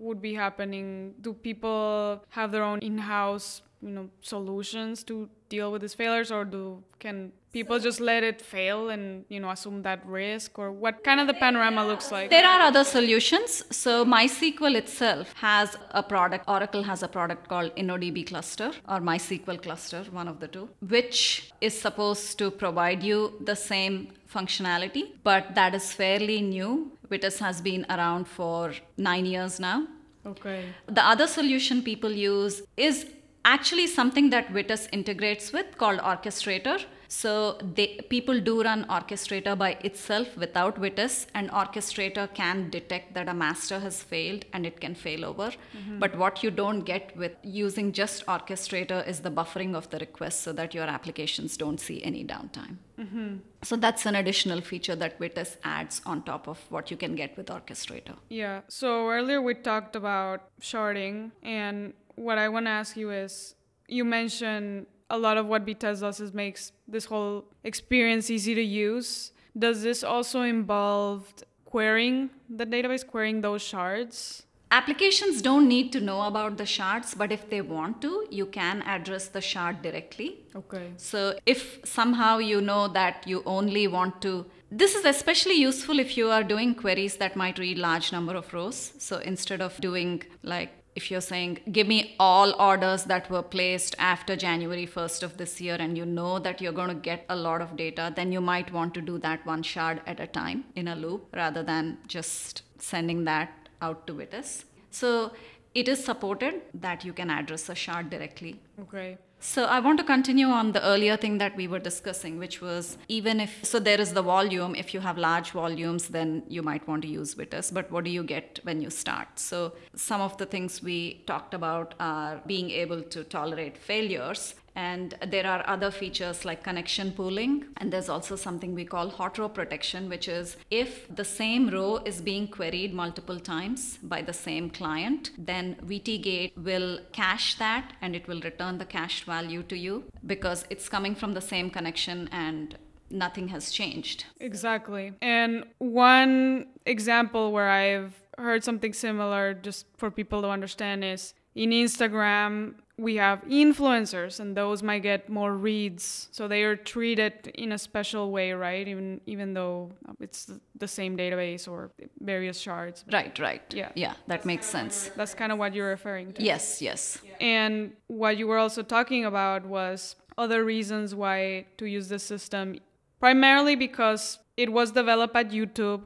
would 0.00 0.20
be 0.22 0.34
happening? 0.34 1.14
Do 1.20 1.32
people 1.32 2.24
have 2.30 2.52
their 2.52 2.64
own 2.64 2.80
in 2.80 2.98
house 2.98 3.62
you 3.82 3.90
know 3.90 4.08
solutions 4.20 5.02
to 5.04 5.28
deal 5.48 5.72
with 5.72 5.80
these 5.82 5.94
failures 5.94 6.30
or 6.30 6.44
do 6.44 6.82
can 6.98 7.32
people 7.52 7.78
just 7.78 8.00
let 8.00 8.22
it 8.22 8.40
fail 8.40 8.90
and 8.90 9.24
you 9.28 9.40
know 9.40 9.50
assume 9.50 9.82
that 9.82 10.04
risk? 10.06 10.58
Or 10.58 10.70
what 10.70 11.02
kind 11.02 11.20
of 11.20 11.26
the 11.26 11.34
panorama 11.34 11.86
looks 11.86 12.12
like? 12.12 12.30
There 12.30 12.46
are 12.46 12.60
other 12.60 12.84
solutions. 12.84 13.64
So 13.70 14.04
mysql 14.04 14.76
itself 14.76 15.32
has 15.34 15.76
a 15.90 16.02
product 16.02 16.44
oracle 16.48 16.82
has 16.82 17.02
a 17.02 17.08
product 17.08 17.48
called 17.48 17.74
innodb 17.76 18.26
cluster 18.26 18.70
or 18.88 19.00
mysql 19.00 19.62
cluster 19.62 20.04
one 20.10 20.28
of 20.28 20.40
the 20.40 20.48
two 20.48 20.68
which 20.88 21.50
is 21.60 21.78
supposed 21.78 22.38
to 22.38 22.50
provide 22.50 23.02
you 23.02 23.32
the 23.40 23.56
same 23.56 24.08
functionality 24.32 25.12
but 25.24 25.54
that 25.54 25.74
is 25.74 25.92
fairly 25.92 26.40
new 26.40 26.92
Vitess 27.10 27.38
has 27.38 27.60
been 27.60 27.86
around 27.90 28.28
for 28.28 28.72
9 28.96 29.26
years 29.26 29.58
now 29.60 29.86
okay 30.26 30.64
the 30.86 31.04
other 31.12 31.26
solution 31.26 31.82
people 31.82 32.10
use 32.10 32.62
is 32.76 33.06
actually 33.44 33.86
something 33.86 34.30
that 34.30 34.48
Vitess 34.52 34.88
integrates 34.92 35.52
with 35.52 35.78
called 35.78 35.98
Orchestrator. 36.00 36.84
So 37.12 37.58
they, 37.74 37.98
people 38.08 38.38
do 38.40 38.62
run 38.62 38.84
Orchestrator 38.84 39.58
by 39.58 39.70
itself 39.82 40.36
without 40.36 40.76
Vitess, 40.80 41.26
and 41.34 41.50
Orchestrator 41.50 42.32
can 42.32 42.70
detect 42.70 43.14
that 43.14 43.28
a 43.28 43.34
master 43.34 43.80
has 43.80 44.00
failed 44.00 44.44
and 44.52 44.64
it 44.64 44.80
can 44.80 44.94
fail 44.94 45.24
over. 45.24 45.50
Mm-hmm. 45.50 45.98
But 45.98 46.16
what 46.16 46.44
you 46.44 46.52
don't 46.52 46.82
get 46.82 47.16
with 47.16 47.32
using 47.42 47.90
just 47.90 48.24
Orchestrator 48.26 49.06
is 49.08 49.20
the 49.20 49.30
buffering 49.30 49.74
of 49.74 49.90
the 49.90 49.98
request 49.98 50.42
so 50.42 50.52
that 50.52 50.72
your 50.72 50.84
applications 50.84 51.56
don't 51.56 51.80
see 51.80 52.00
any 52.04 52.24
downtime. 52.24 52.76
Mm-hmm. 52.96 53.38
So 53.62 53.74
that's 53.74 54.06
an 54.06 54.14
additional 54.14 54.60
feature 54.60 54.94
that 54.94 55.18
Vitess 55.18 55.56
adds 55.64 56.00
on 56.06 56.22
top 56.22 56.46
of 56.46 56.58
what 56.68 56.92
you 56.92 56.96
can 56.96 57.16
get 57.16 57.36
with 57.36 57.46
Orchestrator. 57.46 58.14
Yeah. 58.28 58.60
So 58.68 59.08
earlier 59.08 59.42
we 59.42 59.54
talked 59.54 59.96
about 59.96 60.48
sharding, 60.60 61.32
and 61.42 61.92
what 62.14 62.38
I 62.38 62.48
want 62.48 62.66
to 62.66 62.70
ask 62.70 62.96
you 62.96 63.10
is 63.10 63.56
you 63.88 64.04
mentioned 64.04 64.86
a 65.10 65.18
lot 65.18 65.36
of 65.36 65.46
what 65.46 65.66
Vitess 65.66 66.00
does 66.00 66.20
is 66.20 66.32
makes 66.32 66.72
this 66.88 67.04
whole 67.04 67.44
experience 67.64 68.30
easy 68.30 68.54
to 68.54 68.62
use. 68.62 69.32
Does 69.58 69.82
this 69.82 70.02
also 70.02 70.42
involve 70.42 71.32
querying 71.64 72.30
the 72.48 72.64
database, 72.64 73.06
querying 73.06 73.40
those 73.40 73.62
shards? 73.62 74.44
Applications 74.72 75.42
don't 75.42 75.66
need 75.66 75.90
to 75.92 76.00
know 76.00 76.22
about 76.22 76.56
the 76.56 76.64
shards, 76.64 77.14
but 77.14 77.32
if 77.32 77.50
they 77.50 77.60
want 77.60 78.00
to, 78.02 78.24
you 78.30 78.46
can 78.46 78.82
address 78.82 79.26
the 79.26 79.40
shard 79.40 79.82
directly. 79.82 80.38
Okay. 80.54 80.92
So 80.96 81.36
if 81.44 81.80
somehow 81.84 82.38
you 82.38 82.60
know 82.60 82.86
that 82.86 83.26
you 83.26 83.42
only 83.46 83.88
want 83.88 84.22
to 84.22 84.46
this 84.72 84.94
is 84.94 85.04
especially 85.04 85.54
useful 85.54 85.98
if 85.98 86.16
you 86.16 86.30
are 86.30 86.44
doing 86.44 86.76
queries 86.76 87.16
that 87.16 87.34
might 87.34 87.58
read 87.58 87.76
large 87.76 88.12
number 88.12 88.36
of 88.36 88.54
rows. 88.54 88.92
So 88.98 89.18
instead 89.18 89.60
of 89.60 89.80
doing 89.80 90.22
like 90.44 90.70
if 90.96 91.10
you're 91.10 91.20
saying 91.20 91.60
give 91.70 91.86
me 91.86 92.14
all 92.18 92.54
orders 92.60 93.04
that 93.04 93.30
were 93.30 93.42
placed 93.42 93.94
after 93.98 94.36
January 94.36 94.86
1st 94.86 95.22
of 95.22 95.36
this 95.36 95.60
year 95.60 95.76
and 95.78 95.96
you 95.96 96.04
know 96.04 96.38
that 96.38 96.60
you're 96.60 96.72
going 96.72 96.88
to 96.88 96.94
get 96.94 97.24
a 97.28 97.36
lot 97.36 97.60
of 97.60 97.76
data, 97.76 98.12
then 98.16 98.32
you 98.32 98.40
might 98.40 98.72
want 98.72 98.94
to 98.94 99.00
do 99.00 99.18
that 99.18 99.44
one 99.46 99.62
shard 99.62 100.00
at 100.06 100.20
a 100.20 100.26
time 100.26 100.64
in 100.74 100.88
a 100.88 100.96
loop 100.96 101.28
rather 101.34 101.62
than 101.62 101.98
just 102.06 102.62
sending 102.78 103.24
that 103.24 103.68
out 103.80 104.06
to 104.06 104.14
Vitess. 104.14 104.64
So 104.90 105.32
it 105.74 105.88
is 105.88 106.04
supported 106.04 106.62
that 106.74 107.04
you 107.04 107.12
can 107.12 107.30
address 107.30 107.68
a 107.68 107.74
shard 107.74 108.10
directly. 108.10 108.60
Okay. 108.80 109.18
So 109.42 109.64
I 109.64 109.80
want 109.80 109.98
to 109.98 110.04
continue 110.04 110.48
on 110.48 110.72
the 110.72 110.84
earlier 110.84 111.16
thing 111.16 111.38
that 111.38 111.56
we 111.56 111.66
were 111.66 111.78
discussing, 111.78 112.38
which 112.38 112.60
was 112.60 112.98
even 113.08 113.40
if, 113.40 113.64
so 113.64 113.78
there 113.78 113.98
is 113.98 114.12
the 114.12 114.20
volume. 114.20 114.74
If 114.74 114.92
you 114.92 115.00
have 115.00 115.16
large 115.16 115.52
volumes, 115.52 116.08
then 116.08 116.42
you 116.46 116.62
might 116.62 116.86
want 116.86 117.00
to 117.02 117.08
use 117.08 117.34
Vitess. 117.34 117.72
But 117.72 117.90
what 117.90 118.04
do 118.04 118.10
you 118.10 118.22
get 118.22 118.60
when 118.64 118.82
you 118.82 118.90
start? 118.90 119.38
So 119.38 119.72
some 119.96 120.20
of 120.20 120.36
the 120.36 120.44
things 120.44 120.82
we 120.82 121.22
talked 121.26 121.54
about 121.54 121.94
are 121.98 122.42
being 122.46 122.70
able 122.70 123.00
to 123.00 123.24
tolerate 123.24 123.78
failures. 123.78 124.56
And 124.80 125.14
there 125.34 125.46
are 125.46 125.62
other 125.74 125.90
features 125.90 126.44
like 126.48 126.60
connection 126.70 127.12
pooling. 127.12 127.54
And 127.78 127.92
there's 127.92 128.08
also 128.08 128.34
something 128.46 128.74
we 128.74 128.86
call 128.94 129.10
hot 129.10 129.36
row 129.38 129.48
protection, 129.48 130.08
which 130.08 130.26
is 130.26 130.56
if 130.70 130.92
the 131.20 131.24
same 131.40 131.68
row 131.68 131.92
is 132.10 132.20
being 132.30 132.46
queried 132.48 132.94
multiple 132.94 133.40
times 133.54 133.98
by 134.14 134.20
the 134.22 134.32
same 134.32 134.70
client, 134.70 135.32
then 135.36 135.76
VTGate 135.90 136.56
will 136.56 137.00
cache 137.12 137.56
that 137.56 137.92
and 138.00 138.16
it 138.16 138.26
will 138.28 138.40
return 138.40 138.78
the 138.78 138.90
cached 138.96 139.24
value 139.24 139.62
to 139.64 139.76
you 139.76 140.04
because 140.26 140.64
it's 140.70 140.88
coming 140.88 141.14
from 141.14 141.34
the 141.34 141.44
same 141.52 141.68
connection 141.70 142.28
and 142.32 142.78
nothing 143.10 143.48
has 143.48 143.70
changed. 143.70 144.24
Exactly. 144.40 145.12
And 145.20 145.64
one 145.78 146.66
example 146.86 147.52
where 147.52 147.70
I've 147.70 148.14
heard 148.38 148.64
something 148.64 148.94
similar, 148.94 149.52
just 149.52 149.86
for 149.98 150.10
people 150.10 150.40
to 150.42 150.48
understand, 150.48 151.04
is 151.04 151.34
in 151.54 151.70
Instagram, 151.70 152.74
we 153.00 153.16
have 153.16 153.42
influencers 153.48 154.40
and 154.40 154.56
those 154.56 154.82
might 154.82 155.02
get 155.02 155.28
more 155.28 155.54
reads 155.54 156.28
so 156.32 156.46
they 156.46 156.62
are 156.62 156.76
treated 156.76 157.50
in 157.54 157.72
a 157.72 157.78
special 157.78 158.30
way 158.30 158.52
right? 158.52 158.86
Even 158.86 159.20
even 159.26 159.54
though 159.54 159.90
it's 160.20 160.50
the 160.76 160.88
same 160.88 161.16
database 161.16 161.66
or 161.66 161.90
various 162.20 162.58
shards 162.58 163.04
right 163.12 163.38
right. 163.38 163.62
Yeah. 163.74 163.90
Yeah 163.94 164.14
that 164.26 164.44
makes 164.44 164.66
sense. 164.66 165.10
That's 165.16 165.34
kind 165.34 165.50
of 165.52 165.58
what 165.58 165.74
you're 165.74 165.88
referring 165.88 166.32
to. 166.34 166.42
Yes 166.42 166.82
yes. 166.82 167.18
And 167.40 167.92
what 168.06 168.36
you 168.36 168.46
were 168.46 168.58
also 168.58 168.82
talking 168.82 169.24
about 169.24 169.64
was 169.64 170.16
other 170.36 170.64
reasons 170.64 171.14
why 171.14 171.66
to 171.78 171.86
use 171.86 172.08
this 172.08 172.22
system 172.22 172.76
primarily 173.18 173.76
because 173.76 174.38
it 174.56 174.70
was 174.72 174.90
developed 174.92 175.36
at 175.36 175.50
youtube 175.50 176.02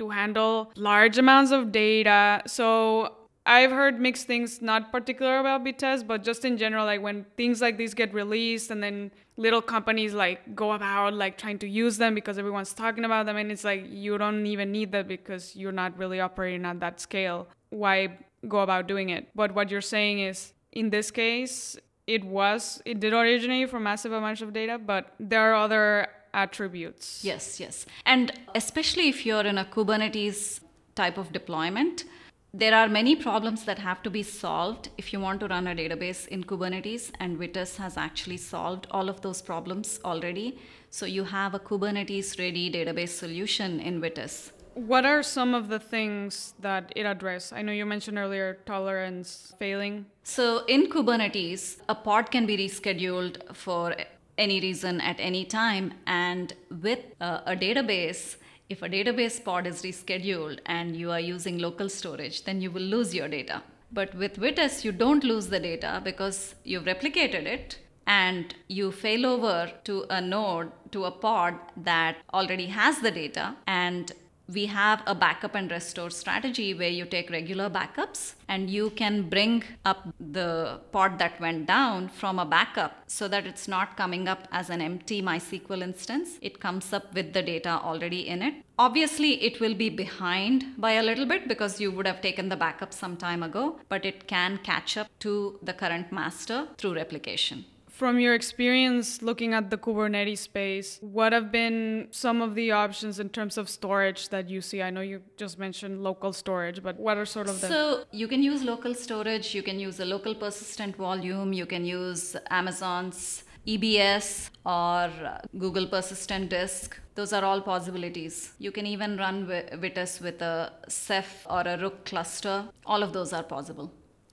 to 0.00 0.08
handle 0.08 0.72
large 0.76 1.18
amounts 1.18 1.52
of 1.52 1.70
data. 1.70 2.42
So 2.46 3.14
I've 3.46 3.70
heard 3.70 3.98
mixed 3.98 4.26
things, 4.26 4.60
not 4.60 4.92
particular 4.92 5.38
about 5.38 5.64
Vitess, 5.64 6.06
but 6.06 6.22
just 6.22 6.44
in 6.44 6.58
general, 6.58 6.84
like 6.84 7.00
when 7.00 7.24
things 7.36 7.60
like 7.60 7.78
these 7.78 7.94
get 7.94 8.12
released 8.12 8.70
and 8.70 8.82
then 8.82 9.10
little 9.36 9.62
companies 9.62 10.12
like 10.12 10.54
go 10.54 10.72
about 10.72 11.14
like 11.14 11.38
trying 11.38 11.58
to 11.60 11.68
use 11.68 11.96
them 11.96 12.14
because 12.14 12.38
everyone's 12.38 12.74
talking 12.74 13.04
about 13.04 13.24
them 13.24 13.36
and 13.36 13.50
it's 13.50 13.64
like 13.64 13.86
you 13.88 14.18
don't 14.18 14.46
even 14.46 14.70
need 14.70 14.92
that 14.92 15.08
because 15.08 15.56
you're 15.56 15.72
not 15.72 15.96
really 15.96 16.20
operating 16.20 16.66
at 16.66 16.80
that 16.80 17.00
scale. 17.00 17.48
Why 17.70 18.18
go 18.46 18.60
about 18.60 18.86
doing 18.86 19.08
it? 19.08 19.28
But 19.34 19.54
what 19.54 19.70
you're 19.70 19.80
saying 19.80 20.20
is 20.20 20.52
in 20.72 20.90
this 20.90 21.10
case, 21.10 21.78
it 22.06 22.24
was 22.24 22.82
it 22.84 23.00
did 23.00 23.12
originate 23.12 23.70
from 23.70 23.84
massive 23.84 24.12
amounts 24.12 24.42
of 24.42 24.52
data, 24.52 24.78
but 24.78 25.14
there 25.18 25.52
are 25.52 25.54
other 25.54 26.08
attributes. 26.34 27.24
Yes, 27.24 27.58
yes. 27.58 27.86
And 28.04 28.32
especially 28.54 29.08
if 29.08 29.24
you're 29.24 29.46
in 29.46 29.58
a 29.58 29.64
Kubernetes 29.64 30.60
type 30.94 31.18
of 31.18 31.32
deployment, 31.32 32.04
there 32.52 32.74
are 32.74 32.88
many 32.88 33.14
problems 33.14 33.64
that 33.64 33.78
have 33.78 34.02
to 34.02 34.10
be 34.10 34.22
solved 34.22 34.88
if 34.98 35.12
you 35.12 35.20
want 35.20 35.40
to 35.40 35.46
run 35.46 35.68
a 35.68 35.74
database 35.74 36.26
in 36.28 36.42
Kubernetes, 36.42 37.12
and 37.20 37.38
Vitess 37.38 37.76
has 37.76 37.96
actually 37.96 38.38
solved 38.38 38.88
all 38.90 39.08
of 39.08 39.20
those 39.20 39.40
problems 39.40 40.00
already. 40.04 40.58
So 40.90 41.06
you 41.06 41.24
have 41.24 41.54
a 41.54 41.60
Kubernetes 41.60 42.38
ready 42.38 42.70
database 42.70 43.10
solution 43.10 43.78
in 43.78 44.00
Vitess. 44.00 44.50
What 44.74 45.04
are 45.04 45.22
some 45.22 45.54
of 45.54 45.68
the 45.68 45.78
things 45.78 46.54
that 46.60 46.92
it 46.96 47.02
addresses? 47.04 47.52
I 47.52 47.62
know 47.62 47.72
you 47.72 47.86
mentioned 47.86 48.18
earlier 48.18 48.58
tolerance 48.66 49.52
failing. 49.58 50.06
So 50.24 50.64
in 50.66 50.88
Kubernetes, 50.88 51.78
a 51.88 51.94
pod 51.94 52.30
can 52.30 52.46
be 52.46 52.56
rescheduled 52.56 53.54
for 53.54 53.94
any 54.38 54.60
reason 54.60 55.00
at 55.00 55.16
any 55.20 55.44
time, 55.44 55.92
and 56.06 56.54
with 56.82 57.00
uh, 57.20 57.40
a 57.46 57.54
database, 57.54 58.36
if 58.70 58.82
a 58.82 58.88
database 58.88 59.42
pod 59.44 59.66
is 59.66 59.82
rescheduled 59.82 60.60
and 60.64 60.96
you 60.96 61.10
are 61.10 61.20
using 61.20 61.58
local 61.58 61.88
storage, 61.88 62.44
then 62.44 62.60
you 62.62 62.70
will 62.70 62.88
lose 62.94 63.12
your 63.12 63.28
data. 63.28 63.62
But 63.92 64.14
with 64.14 64.36
Vitess, 64.36 64.84
you 64.84 64.92
don't 64.92 65.24
lose 65.24 65.48
the 65.48 65.58
data 65.58 66.00
because 66.04 66.54
you've 66.62 66.84
replicated 66.84 67.46
it 67.46 67.78
and 68.06 68.54
you 68.68 68.92
fail 68.92 69.26
over 69.26 69.72
to 69.84 70.06
a 70.08 70.20
node, 70.20 70.70
to 70.92 71.04
a 71.04 71.10
pod 71.10 71.54
that 71.76 72.18
already 72.32 72.66
has 72.66 73.00
the 73.00 73.10
data, 73.10 73.56
and 73.66 74.12
we 74.52 74.66
have 74.66 75.02
a 75.06 75.14
backup 75.14 75.54
and 75.54 75.70
restore 75.70 76.10
strategy 76.10 76.74
where 76.74 76.88
you 76.88 77.04
take 77.04 77.30
regular 77.30 77.68
backups 77.70 78.34
and 78.48 78.70
you 78.70 78.90
can 78.90 79.28
bring 79.28 79.62
up 79.84 80.08
the 80.18 80.80
pod 80.92 81.18
that 81.18 81.40
went 81.40 81.66
down 81.66 82.08
from 82.08 82.38
a 82.38 82.44
backup 82.44 83.04
so 83.06 83.28
that 83.28 83.46
it's 83.46 83.68
not 83.68 83.96
coming 83.96 84.26
up 84.28 84.48
as 84.52 84.70
an 84.70 84.80
empty 84.80 85.22
MySQL 85.22 85.82
instance. 85.82 86.38
It 86.40 86.60
comes 86.60 86.92
up 86.92 87.14
with 87.14 87.32
the 87.32 87.42
data 87.42 87.80
already 87.82 88.28
in 88.28 88.42
it. 88.42 88.54
Obviously, 88.78 89.42
it 89.44 89.60
will 89.60 89.74
be 89.74 89.90
behind 89.90 90.64
by 90.78 90.92
a 90.92 91.02
little 91.02 91.26
bit 91.26 91.46
because 91.46 91.80
you 91.80 91.90
would 91.90 92.06
have 92.06 92.22
taken 92.22 92.48
the 92.48 92.56
backup 92.56 92.92
some 92.92 93.16
time 93.16 93.42
ago, 93.42 93.78
but 93.88 94.04
it 94.04 94.26
can 94.26 94.58
catch 94.58 94.96
up 94.96 95.08
to 95.20 95.58
the 95.62 95.74
current 95.74 96.10
master 96.10 96.66
through 96.78 96.94
replication. 96.94 97.64
From 98.00 98.18
your 98.18 98.32
experience 98.32 99.20
looking 99.20 99.52
at 99.52 99.68
the 99.68 99.76
Kubernetes 99.76 100.38
space, 100.38 100.98
what 101.02 101.34
have 101.34 101.52
been 101.52 102.08
some 102.10 102.40
of 102.40 102.54
the 102.54 102.70
options 102.70 103.20
in 103.20 103.28
terms 103.28 103.58
of 103.58 103.68
storage 103.68 104.30
that 104.30 104.48
you 104.48 104.62
see? 104.62 104.80
I 104.80 104.88
know 104.88 105.02
you 105.02 105.20
just 105.36 105.58
mentioned 105.58 106.02
local 106.02 106.32
storage, 106.32 106.82
but 106.82 106.98
what 106.98 107.18
are 107.18 107.26
sort 107.26 107.50
of 107.50 107.60
the. 107.60 107.68
So 107.68 108.04
you 108.10 108.26
can 108.26 108.42
use 108.42 108.62
local 108.62 108.94
storage, 108.94 109.54
you 109.54 109.62
can 109.62 109.78
use 109.78 110.00
a 110.00 110.06
local 110.06 110.34
persistent 110.34 110.96
volume, 110.96 111.52
you 111.52 111.66
can 111.66 111.84
use 111.84 112.36
Amazon's 112.48 113.44
EBS 113.66 114.48
or 114.64 115.10
Google 115.58 115.86
Persistent 115.86 116.48
Disk. 116.48 116.98
Those 117.16 117.34
are 117.34 117.44
all 117.44 117.60
possibilities. 117.60 118.54
You 118.58 118.72
can 118.72 118.86
even 118.86 119.18
run 119.18 119.46
Vitess 119.46 120.22
with 120.22 120.40
a 120.40 120.72
Ceph 120.88 121.46
or 121.50 121.64
a 121.66 121.76
Rook 121.76 122.06
cluster. 122.06 122.64
All 122.86 123.02
of 123.02 123.12
those 123.12 123.34
are 123.34 123.42
possible. 123.42 123.92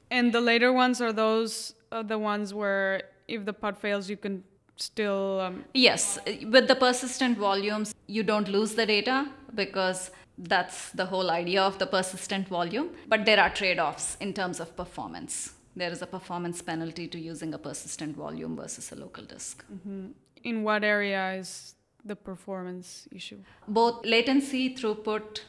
And 0.09 0.31
the 0.31 0.39
later 0.39 0.71
ones 0.71 1.01
are 1.01 1.11
those 1.11 1.73
uh, 1.91 2.01
the 2.01 2.17
ones 2.17 2.53
where 2.53 3.01
if 3.27 3.45
the 3.45 3.53
pod 3.53 3.77
fails, 3.77 4.09
you 4.09 4.17
can 4.17 4.43
still. 4.75 5.41
Um... 5.41 5.65
Yes, 5.73 6.19
with 6.45 6.67
the 6.67 6.75
persistent 6.75 7.37
volumes, 7.37 7.93
you 8.07 8.23
don't 8.23 8.47
lose 8.47 8.75
the 8.75 8.85
data 8.85 9.29
because 9.55 10.11
that's 10.37 10.91
the 10.91 11.05
whole 11.05 11.31
idea 11.31 11.61
of 11.61 11.79
the 11.79 11.87
persistent 11.87 12.47
volume. 12.47 12.89
But 13.07 13.25
there 13.25 13.39
are 13.39 13.49
trade 13.49 13.79
offs 13.79 14.17
in 14.19 14.33
terms 14.33 14.59
of 14.59 14.75
performance. 14.75 15.53
There 15.75 15.91
is 15.91 16.01
a 16.01 16.07
performance 16.07 16.61
penalty 16.61 17.07
to 17.07 17.19
using 17.19 17.53
a 17.53 17.57
persistent 17.57 18.15
volume 18.15 18.55
versus 18.55 18.91
a 18.91 18.95
local 18.95 19.23
disk. 19.23 19.63
Mm-hmm. 19.71 20.07
In 20.43 20.63
what 20.63 20.83
area 20.83 21.33
is 21.33 21.75
the 22.05 22.15
performance 22.15 23.07
issue? 23.11 23.39
Both 23.67 24.05
latency, 24.05 24.75
throughput. 24.75 25.41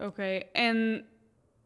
Okay. 0.00 0.48
And 0.54 1.04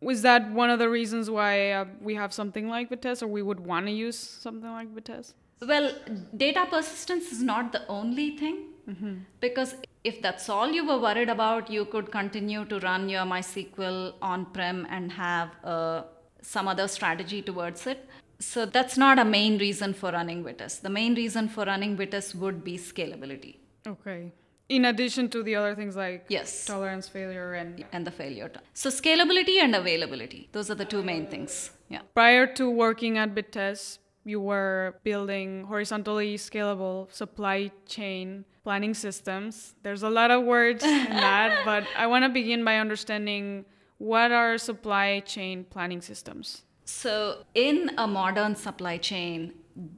was 0.01 0.23
that 0.23 0.51
one 0.53 0.71
of 0.71 0.79
the 0.79 0.89
reasons 0.89 1.31
why 1.31 1.71
uh, 1.71 1.87
we 2.01 2.15
have 2.15 2.33
something 2.33 2.69
like 2.69 2.91
Vitess, 2.91 3.23
or 3.23 3.27
we 3.27 3.43
would 3.43 3.61
want 3.61 3.87
to 3.87 3.93
use 3.93 4.19
something 4.19 4.71
like 4.71 4.95
Vitess? 4.95 5.35
Well, 5.67 5.93
data 6.37 6.67
persistence 6.71 7.33
is 7.33 7.43
not 7.43 7.73
the 7.73 7.87
only 7.89 8.37
thing 8.37 8.57
mm-hmm. 8.89 9.15
because 9.41 9.75
if 10.03 10.21
that's 10.21 10.49
all 10.49 10.71
you 10.71 10.87
were 10.87 10.99
worried 10.99 11.31
about, 11.31 11.71
you 11.71 11.85
could 11.87 12.11
continue 12.11 12.65
to 12.67 12.79
run 12.81 13.09
your 13.09 13.23
MySQL 13.23 14.15
on 14.21 14.47
prem 14.47 14.87
and 14.91 15.13
have 15.13 15.51
uh, 15.65 16.03
some 16.43 16.69
other 16.69 16.89
strategy 16.89 17.41
towards 17.41 17.87
it. 17.87 18.09
So 18.39 18.67
that's 18.67 18.99
not 18.99 19.19
a 19.19 19.25
main 19.25 19.59
reason 19.59 19.95
for 19.95 20.13
running 20.13 20.45
Vitess. 20.45 20.81
The 20.81 20.91
main 20.91 21.15
reason 21.15 21.49
for 21.49 21.65
running 21.65 21.97
Vitess 21.97 22.35
would 22.35 22.63
be 22.63 22.77
scalability. 22.77 23.57
Okay. 23.87 24.33
In 24.69 24.87
addition 24.87 25.29
to 25.31 25.43
the 25.43 25.57
other 25.57 25.75
things 25.75 25.95
like 25.95 26.25
yes, 26.29 26.65
tolerance 26.65 27.07
failure 27.07 27.53
and 27.55 27.85
and 27.93 28.07
the 28.07 28.11
failure. 28.11 28.51
So 28.73 28.91
scalability 28.91 29.59
and 29.61 29.75
availability. 29.75 30.49
Those 30.53 30.71
are 30.71 30.75
the 30.75 30.87
two 30.87 31.03
main 31.03 31.27
things. 31.27 31.71
Yeah. 31.89 32.01
Prior 32.15 32.47
to 32.55 32.71
working 32.71 33.19
at 33.19 33.35
Vitess, 33.35 33.99
you 34.25 34.41
were 34.41 34.97
building 35.05 35.65
horizontally 35.65 36.37
scalable 36.37 37.13
supply 37.13 37.71
chain 37.87 38.45
planning 38.63 38.95
systems. 38.95 39.75
There's 39.83 40.03
a 40.03 40.11
lot 40.11 40.31
of 40.31 40.45
words 40.45 40.83
in 40.83 41.05
that, 41.11 41.65
but 41.65 41.85
I 41.97 42.07
want 42.07 42.25
to 42.25 42.31
begin 42.31 42.65
by 42.65 42.79
understanding 42.79 43.67
what 43.99 44.33
are 44.33 44.59
supply 44.59 45.21
chain 45.21 45.65
planning 45.65 46.01
systems. 46.01 46.63
So, 46.87 47.45
in 47.55 47.93
a 47.97 48.07
modern 48.07 48.57
supply 48.57 48.99
chain, 48.99 49.55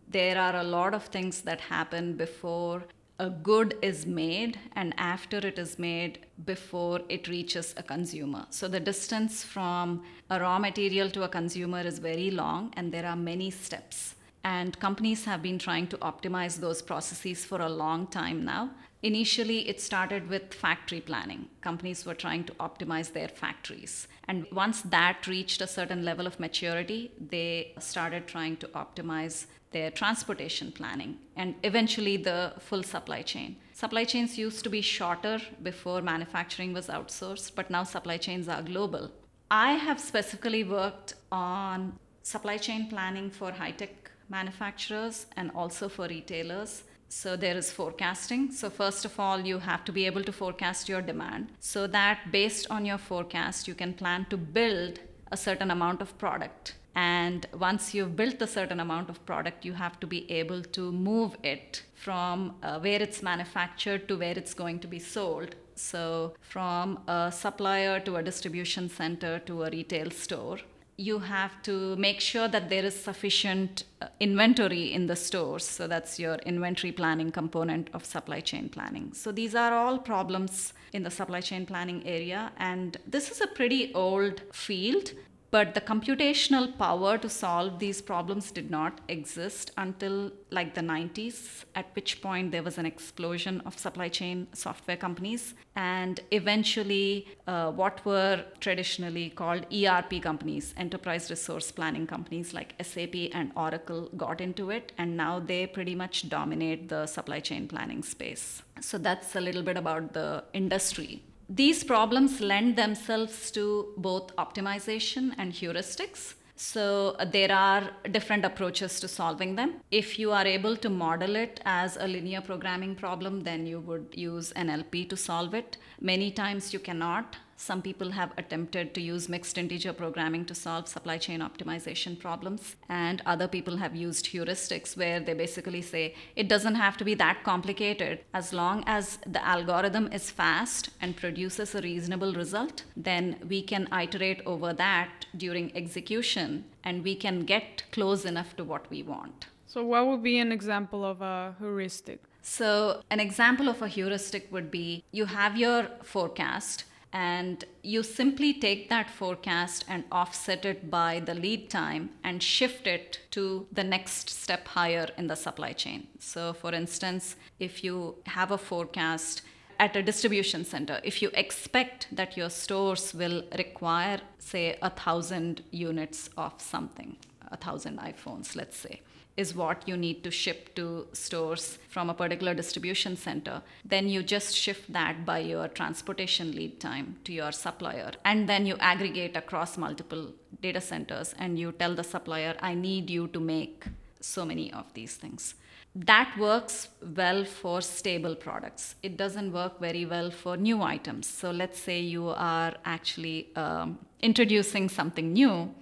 there 0.09 0.38
are 0.38 0.56
a 0.56 0.62
lot 0.62 0.95
of 0.95 1.04
things 1.04 1.42
that 1.42 1.61
happen 1.61 2.14
before 2.16 2.85
a 3.18 3.30
good 3.30 3.78
is 3.80 4.06
made 4.06 4.59
and 4.75 4.92
after 4.99 5.38
it 5.38 5.59
is 5.59 5.78
made 5.78 6.18
before 6.45 7.00
it 7.09 7.28
reaches 7.28 7.75
a 7.78 7.83
consumer. 7.83 8.47
So 8.50 8.68
the 8.68 8.80
distance 8.80 9.42
from 9.42 10.02
a 10.28 10.38
raw 10.38 10.59
material 10.59 11.11
to 11.11 11.23
a 11.23 11.28
consumer 11.28 11.80
is 11.80 11.99
very 11.99 12.30
long 12.30 12.73
and 12.76 12.92
there 12.92 13.06
are 13.06 13.16
many 13.16 13.50
steps. 13.50 14.15
And 14.47 14.79
companies 14.79 15.25
have 15.25 15.43
been 15.43 15.59
trying 15.59 15.88
to 15.88 15.99
optimize 15.99 16.61
those 16.61 16.81
processes 16.81 17.45
for 17.45 17.61
a 17.61 17.69
long 17.69 18.07
time 18.07 18.45
now. 18.45 18.71
Initially, 19.03 19.69
it 19.69 19.81
started 19.81 20.29
with 20.29 20.55
factory 20.55 21.00
planning. 21.00 21.49
Companies 21.62 22.07
were 22.07 22.15
trying 22.15 22.45
to 22.45 22.53
optimize 22.55 23.12
their 23.12 23.26
factories. 23.26 24.07
And 24.29 24.47
once 24.53 24.83
that 24.83 25.26
reached 25.26 25.61
a 25.62 25.67
certain 25.67 26.05
level 26.05 26.29
of 26.29 26.38
maturity, 26.38 27.11
they 27.19 27.75
started 27.81 28.29
trying 28.29 28.57
to 28.59 28.69
optimize 28.69 29.47
their 29.73 29.91
transportation 29.91 30.71
planning 30.71 31.19
and 31.35 31.57
eventually 31.65 32.17
the 32.17 32.53
full 32.61 32.85
supply 32.85 33.23
chain. 33.23 33.57
Supply 33.73 34.05
chains 34.05 34.38
used 34.38 34.62
to 34.62 34.71
be 34.71 34.81
shorter 34.81 35.41
before 35.65 36.03
manufacturing 36.03 36.73
was 36.73 36.87
outsourced, 36.87 37.57
but 37.57 37.69
now 37.69 37.83
supply 37.83 38.17
chains 38.17 38.47
are 38.47 38.62
global. 38.62 39.11
I 39.50 39.73
have 39.73 39.99
specifically 39.99 40.62
worked 40.62 41.15
on 41.33 41.99
supply 42.23 42.59
chain 42.59 42.88
planning 42.88 43.29
for 43.31 43.50
high 43.50 43.73
tech 43.73 44.12
manufacturers 44.28 45.26
and 45.37 45.50
also 45.54 45.88
for 45.88 46.06
retailers. 46.09 46.85
So 47.09 47.37
there 47.37 47.56
is 47.56 47.71
forecasting. 47.71 48.50
So, 48.50 48.68
first 48.68 49.04
of 49.04 49.18
all, 49.21 49.40
you 49.40 49.59
have 49.61 49.85
to 49.85 49.92
be 49.92 50.06
able 50.06 50.25
to 50.25 50.33
forecast 50.33 50.88
your 50.88 51.02
demand 51.02 51.52
so 51.61 51.87
that 51.87 52.33
based 52.33 52.66
on 52.68 52.85
your 52.85 52.99
forecast, 52.99 53.68
you 53.68 53.75
can 53.75 53.95
plan 53.95 54.26
to 54.30 54.37
build 54.37 55.00
a 55.30 55.37
certain 55.37 55.71
amount 55.71 56.02
of 56.02 56.18
product. 56.18 56.75
And 56.97 57.47
once 57.59 57.95
you've 57.95 58.16
built 58.16 58.40
a 58.40 58.47
certain 58.47 58.80
amount 58.80 59.11
of 59.11 59.25
product, 59.26 59.64
you 59.64 59.75
have 59.75 60.00
to 60.00 60.06
be 60.06 60.30
able 60.30 60.62
to 60.62 60.90
move 60.90 61.37
it 61.42 61.83
from 61.95 62.54
uh, 62.62 62.80
where 62.80 63.02
it's 63.02 63.23
manufactured 63.23 64.09
to 64.09 64.16
where 64.16 64.37
it's 64.37 64.54
going 64.54 64.80
to 64.80 64.88
be 64.88 64.99
sold. 64.99 65.54
So, 65.75 66.35
from 66.40 67.00
a 67.06 67.30
supplier 67.30 68.00
to 68.00 68.16
a 68.16 68.23
distribution 68.23 68.88
center 68.88 69.38
to 69.40 69.64
a 69.64 69.71
retail 69.71 70.11
store 70.11 70.59
you 70.99 71.19
have 71.19 71.62
to 71.62 71.95
make 71.97 72.21
sure 72.21 72.49
that 72.49 72.71
there 72.71 72.85
is 72.85 72.99
sufficient 72.99 73.85
uh, 74.00 74.07
inventory 74.19 74.93
in 74.93 75.07
the 75.07 75.17
stores. 75.17 75.65
So 75.65 75.87
that's 75.87 76.19
your 76.19 76.37
inventory 76.47 76.93
planning 76.93 77.31
component 77.31 77.91
of 77.93 78.05
supply 78.05 78.41
chain 78.41 78.69
planning. 78.71 79.12
So 79.12 79.31
these 79.31 79.55
are 79.55 79.75
all 79.75 79.99
problems 79.99 80.73
in 80.93 81.03
the 81.03 81.11
supply 81.11 81.43
chain 81.43 81.67
planning 81.67 82.07
area. 82.07 82.53
And 82.57 82.97
this 83.07 83.31
is 83.31 83.41
a 83.43 83.47
pretty 83.47 83.93
old 83.95 84.41
field. 84.53 85.12
But 85.50 85.75
the 85.75 85.81
computational 85.81 86.76
power 86.76 87.19
to 87.19 87.29
solve 87.29 87.79
these 87.79 88.03
problems 88.03 88.50
did 88.50 88.71
not 88.71 89.00
exist 89.09 89.71
until 89.76 90.33
like 90.50 90.75
the 90.75 90.81
90s, 90.81 91.65
at 91.75 91.87
which 91.95 92.21
point 92.21 92.50
there 92.50 92.62
was 92.62 92.79
an 92.79 92.87
explosion 92.87 93.61
of 93.65 93.79
supply 93.79 94.09
chain 94.09 94.49
software 94.53 94.97
companies. 94.97 95.55
And 95.76 96.21
eventually, 96.31 97.29
uh, 97.47 97.71
what 97.71 98.05
were 98.05 98.45
traditionally 98.61 99.31
called 99.31 99.67
ERP 99.73 100.21
companies, 100.23 100.75
enterprise 100.76 101.30
resource 101.30 101.71
planning 101.71 102.06
companies 102.06 102.52
like 102.52 102.75
SAP 102.82 103.15
and 103.32 103.52
Oracle, 103.56 104.11
got 104.17 104.41
into 104.41 104.71
it. 104.71 104.93
And 104.99 105.17
now 105.17 105.39
they 105.39 105.67
pretty 105.67 105.95
much 105.95 106.28
dominate 106.28 106.89
the 106.89 107.06
supply 107.06 107.41
chain 107.41 107.69
planning 107.69 108.02
space. 108.02 108.63
So 108.80 108.99
that's 108.99 109.37
a 109.37 109.41
little 109.41 109.63
bit 109.63 109.76
about 109.76 110.13
the 110.13 110.45
industry 110.52 111.23
these 111.49 111.85
problems 111.85 112.41
lend 112.41 112.76
themselves 112.76 113.50
to 113.52 113.93
both 113.97 114.35
optimization 114.37 115.32
and 115.39 115.52
heuristics. 115.52 116.35
So 116.56 117.17
there 117.32 117.52
are 117.52 117.91
different 118.11 118.45
approaches 118.45 118.99
to 119.00 119.09
solving 119.09 119.56
them. 119.56 119.75
If 119.91 120.19
you 120.19 120.32
are 120.32 120.47
able 120.47 120.76
to 120.78 120.89
model 120.89 121.37
it 121.37 121.61
as 121.67 121.97
a 121.99 122.09
linear 122.09 122.41
programming 122.41 122.95
problem, 122.95 123.43
then 123.43 123.67
you 123.67 123.80
would 123.80 124.09
use 124.13 124.52
NLP 124.54 125.09
to 125.11 125.17
solve 125.17 125.54
it. 125.54 125.76
Many 126.00 126.30
times 126.30 126.73
you 126.73 126.78
cannot. 126.78 127.37
Some 127.56 127.80
people 127.80 128.10
have 128.10 128.32
attempted 128.36 128.95
to 128.95 129.00
use 129.00 129.28
mixed 129.28 129.56
integer 129.56 129.95
programming 129.95 130.45
to 130.45 130.54
solve 130.54 130.88
supply 130.88 131.16
chain 131.16 131.40
optimization 131.40 132.19
problems, 132.19 132.76
and 132.88 133.23
other 133.25 133.49
people 133.49 133.78
have 133.78 133.97
used 133.97 134.26
heuristics 134.26 134.97
where 134.97 135.21
they 135.21 135.32
basically 135.32 135.80
say 135.80 136.14
it 136.36 136.49
doesn't 136.49 136.75
have 136.75 136.97
to 136.99 137.04
be 137.04 137.14
that 137.14 137.45
complicated. 137.45 138.21
As 138.34 138.52
long 138.52 138.84
as 138.86 139.19
the 139.26 139.45
algorithm 139.45 140.12
is 140.12 140.30
fast 140.30 140.90
and 141.00 141.16
produces 141.16 141.75
a 141.75 141.80
reasonable 141.80 142.34
result, 142.34 142.84
then 142.95 143.36
we 143.49 143.62
can 143.62 143.88
iterate 143.92 144.42
over 144.45 144.75
that 144.75 145.25
during 145.36 145.75
execution 145.75 146.64
and 146.84 147.02
we 147.02 147.16
can 147.16 147.40
get 147.45 147.84
close 147.90 148.25
enough 148.26 148.54
to 148.56 148.64
what 148.64 148.88
we 148.90 149.02
want. 149.02 149.47
So, 149.66 149.82
what 149.84 150.06
would 150.06 150.23
be 150.23 150.38
an 150.38 150.52
example 150.52 151.04
of 151.04 151.23
a 151.23 151.54
heuristic? 151.58 152.23
So, 152.42 153.02
an 153.10 153.19
example 153.19 153.69
of 153.69 153.82
a 153.82 153.88
heuristic 153.88 154.52
would 154.52 154.71
be 154.71 155.02
you 155.10 155.25
have 155.25 155.56
your 155.56 155.88
forecast 156.02 156.84
and 157.17 157.65
you 157.83 158.02
simply 158.02 158.52
take 158.52 158.91
that 158.91 159.09
forecast 159.09 159.87
and 159.89 160.05
offset 160.13 160.67
it 160.67 160.91
by 160.91 161.19
the 161.19 161.33
lead 161.33 161.71
time 161.71 162.11
and 162.23 162.43
shift 162.43 162.87
it 162.87 163.21
to 163.31 163.67
the 163.73 163.83
next 163.83 164.29
step 164.29 164.69
higher 164.69 165.09
in 165.17 165.26
the 165.26 165.35
supply 165.35 165.73
chain. 165.73 166.07
So, 166.19 166.52
for 166.52 166.75
instance, 166.75 167.37
if 167.59 167.83
you 167.83 168.17
have 168.26 168.50
a 168.50 168.59
forecast 168.59 169.41
at 169.79 169.97
a 169.97 170.02
distribution 170.02 170.63
center, 170.67 171.00
if 171.05 171.23
you 171.23 171.31
expect 171.33 172.09
that 172.13 172.37
your 172.37 172.50
stores 172.50 173.15
will 173.15 173.45
require, 173.57 174.21
say, 174.39 174.76
a 174.83 174.91
thousand 174.91 175.63
units 175.71 176.29
of 176.37 176.52
something, 176.59 177.17
a 177.50 177.57
thousand 177.57 177.99
iPhones, 177.99 178.55
let's 178.55 178.76
say, 178.76 179.00
is 179.36 179.54
what 179.54 179.86
you 179.86 179.96
need 179.96 180.25
to 180.25 180.30
ship 180.30 180.75
to 180.75 181.06
stores 181.12 181.78
from 181.88 182.08
a 182.08 182.14
particular 182.14 182.54
distribution 182.54 183.16
center, 183.16 183.62
then 183.84 184.08
you 184.08 184.22
just 184.22 184.56
shift 184.56 184.92
that 184.92 185.25
by 185.26 185.38
your 185.38 185.68
transportation 185.68 186.52
lead 186.52 186.80
time 186.80 187.16
to 187.25 187.32
your 187.32 187.52
supplier. 187.52 188.12
And 188.25 188.49
then 188.49 188.66
you 188.66 188.76
aggregate 188.78 189.36
across 189.36 189.76
multiple 189.76 190.32
data 190.62 190.80
centers 190.80 191.34
and 191.38 191.58
you 191.58 191.72
tell 191.72 191.94
the 191.94 192.04
supplier, 192.04 192.56
I 192.60 192.75
need 192.75 193.10
you 193.10 193.28
to 193.28 193.40
make 193.40 193.84
so 194.20 194.44
many 194.44 194.72
of 194.72 194.92
these 194.94 195.16
things. 195.16 195.54
That 195.94 196.36
works 196.38 196.88
well 197.14 197.44
for 197.44 197.80
stable 197.80 198.34
products. 198.34 198.96
It 199.02 199.16
doesn't 199.16 199.52
work 199.52 199.80
very 199.80 200.04
well 200.04 200.30
for 200.30 200.56
new 200.56 200.82
items. 200.82 201.26
So 201.26 201.50
let's 201.50 201.78
say 201.78 202.00
you 202.00 202.28
are 202.28 202.75
actually 202.84 203.49
um, 203.56 203.99
introducing 204.20 204.90
something 204.90 205.32
new 205.32 205.75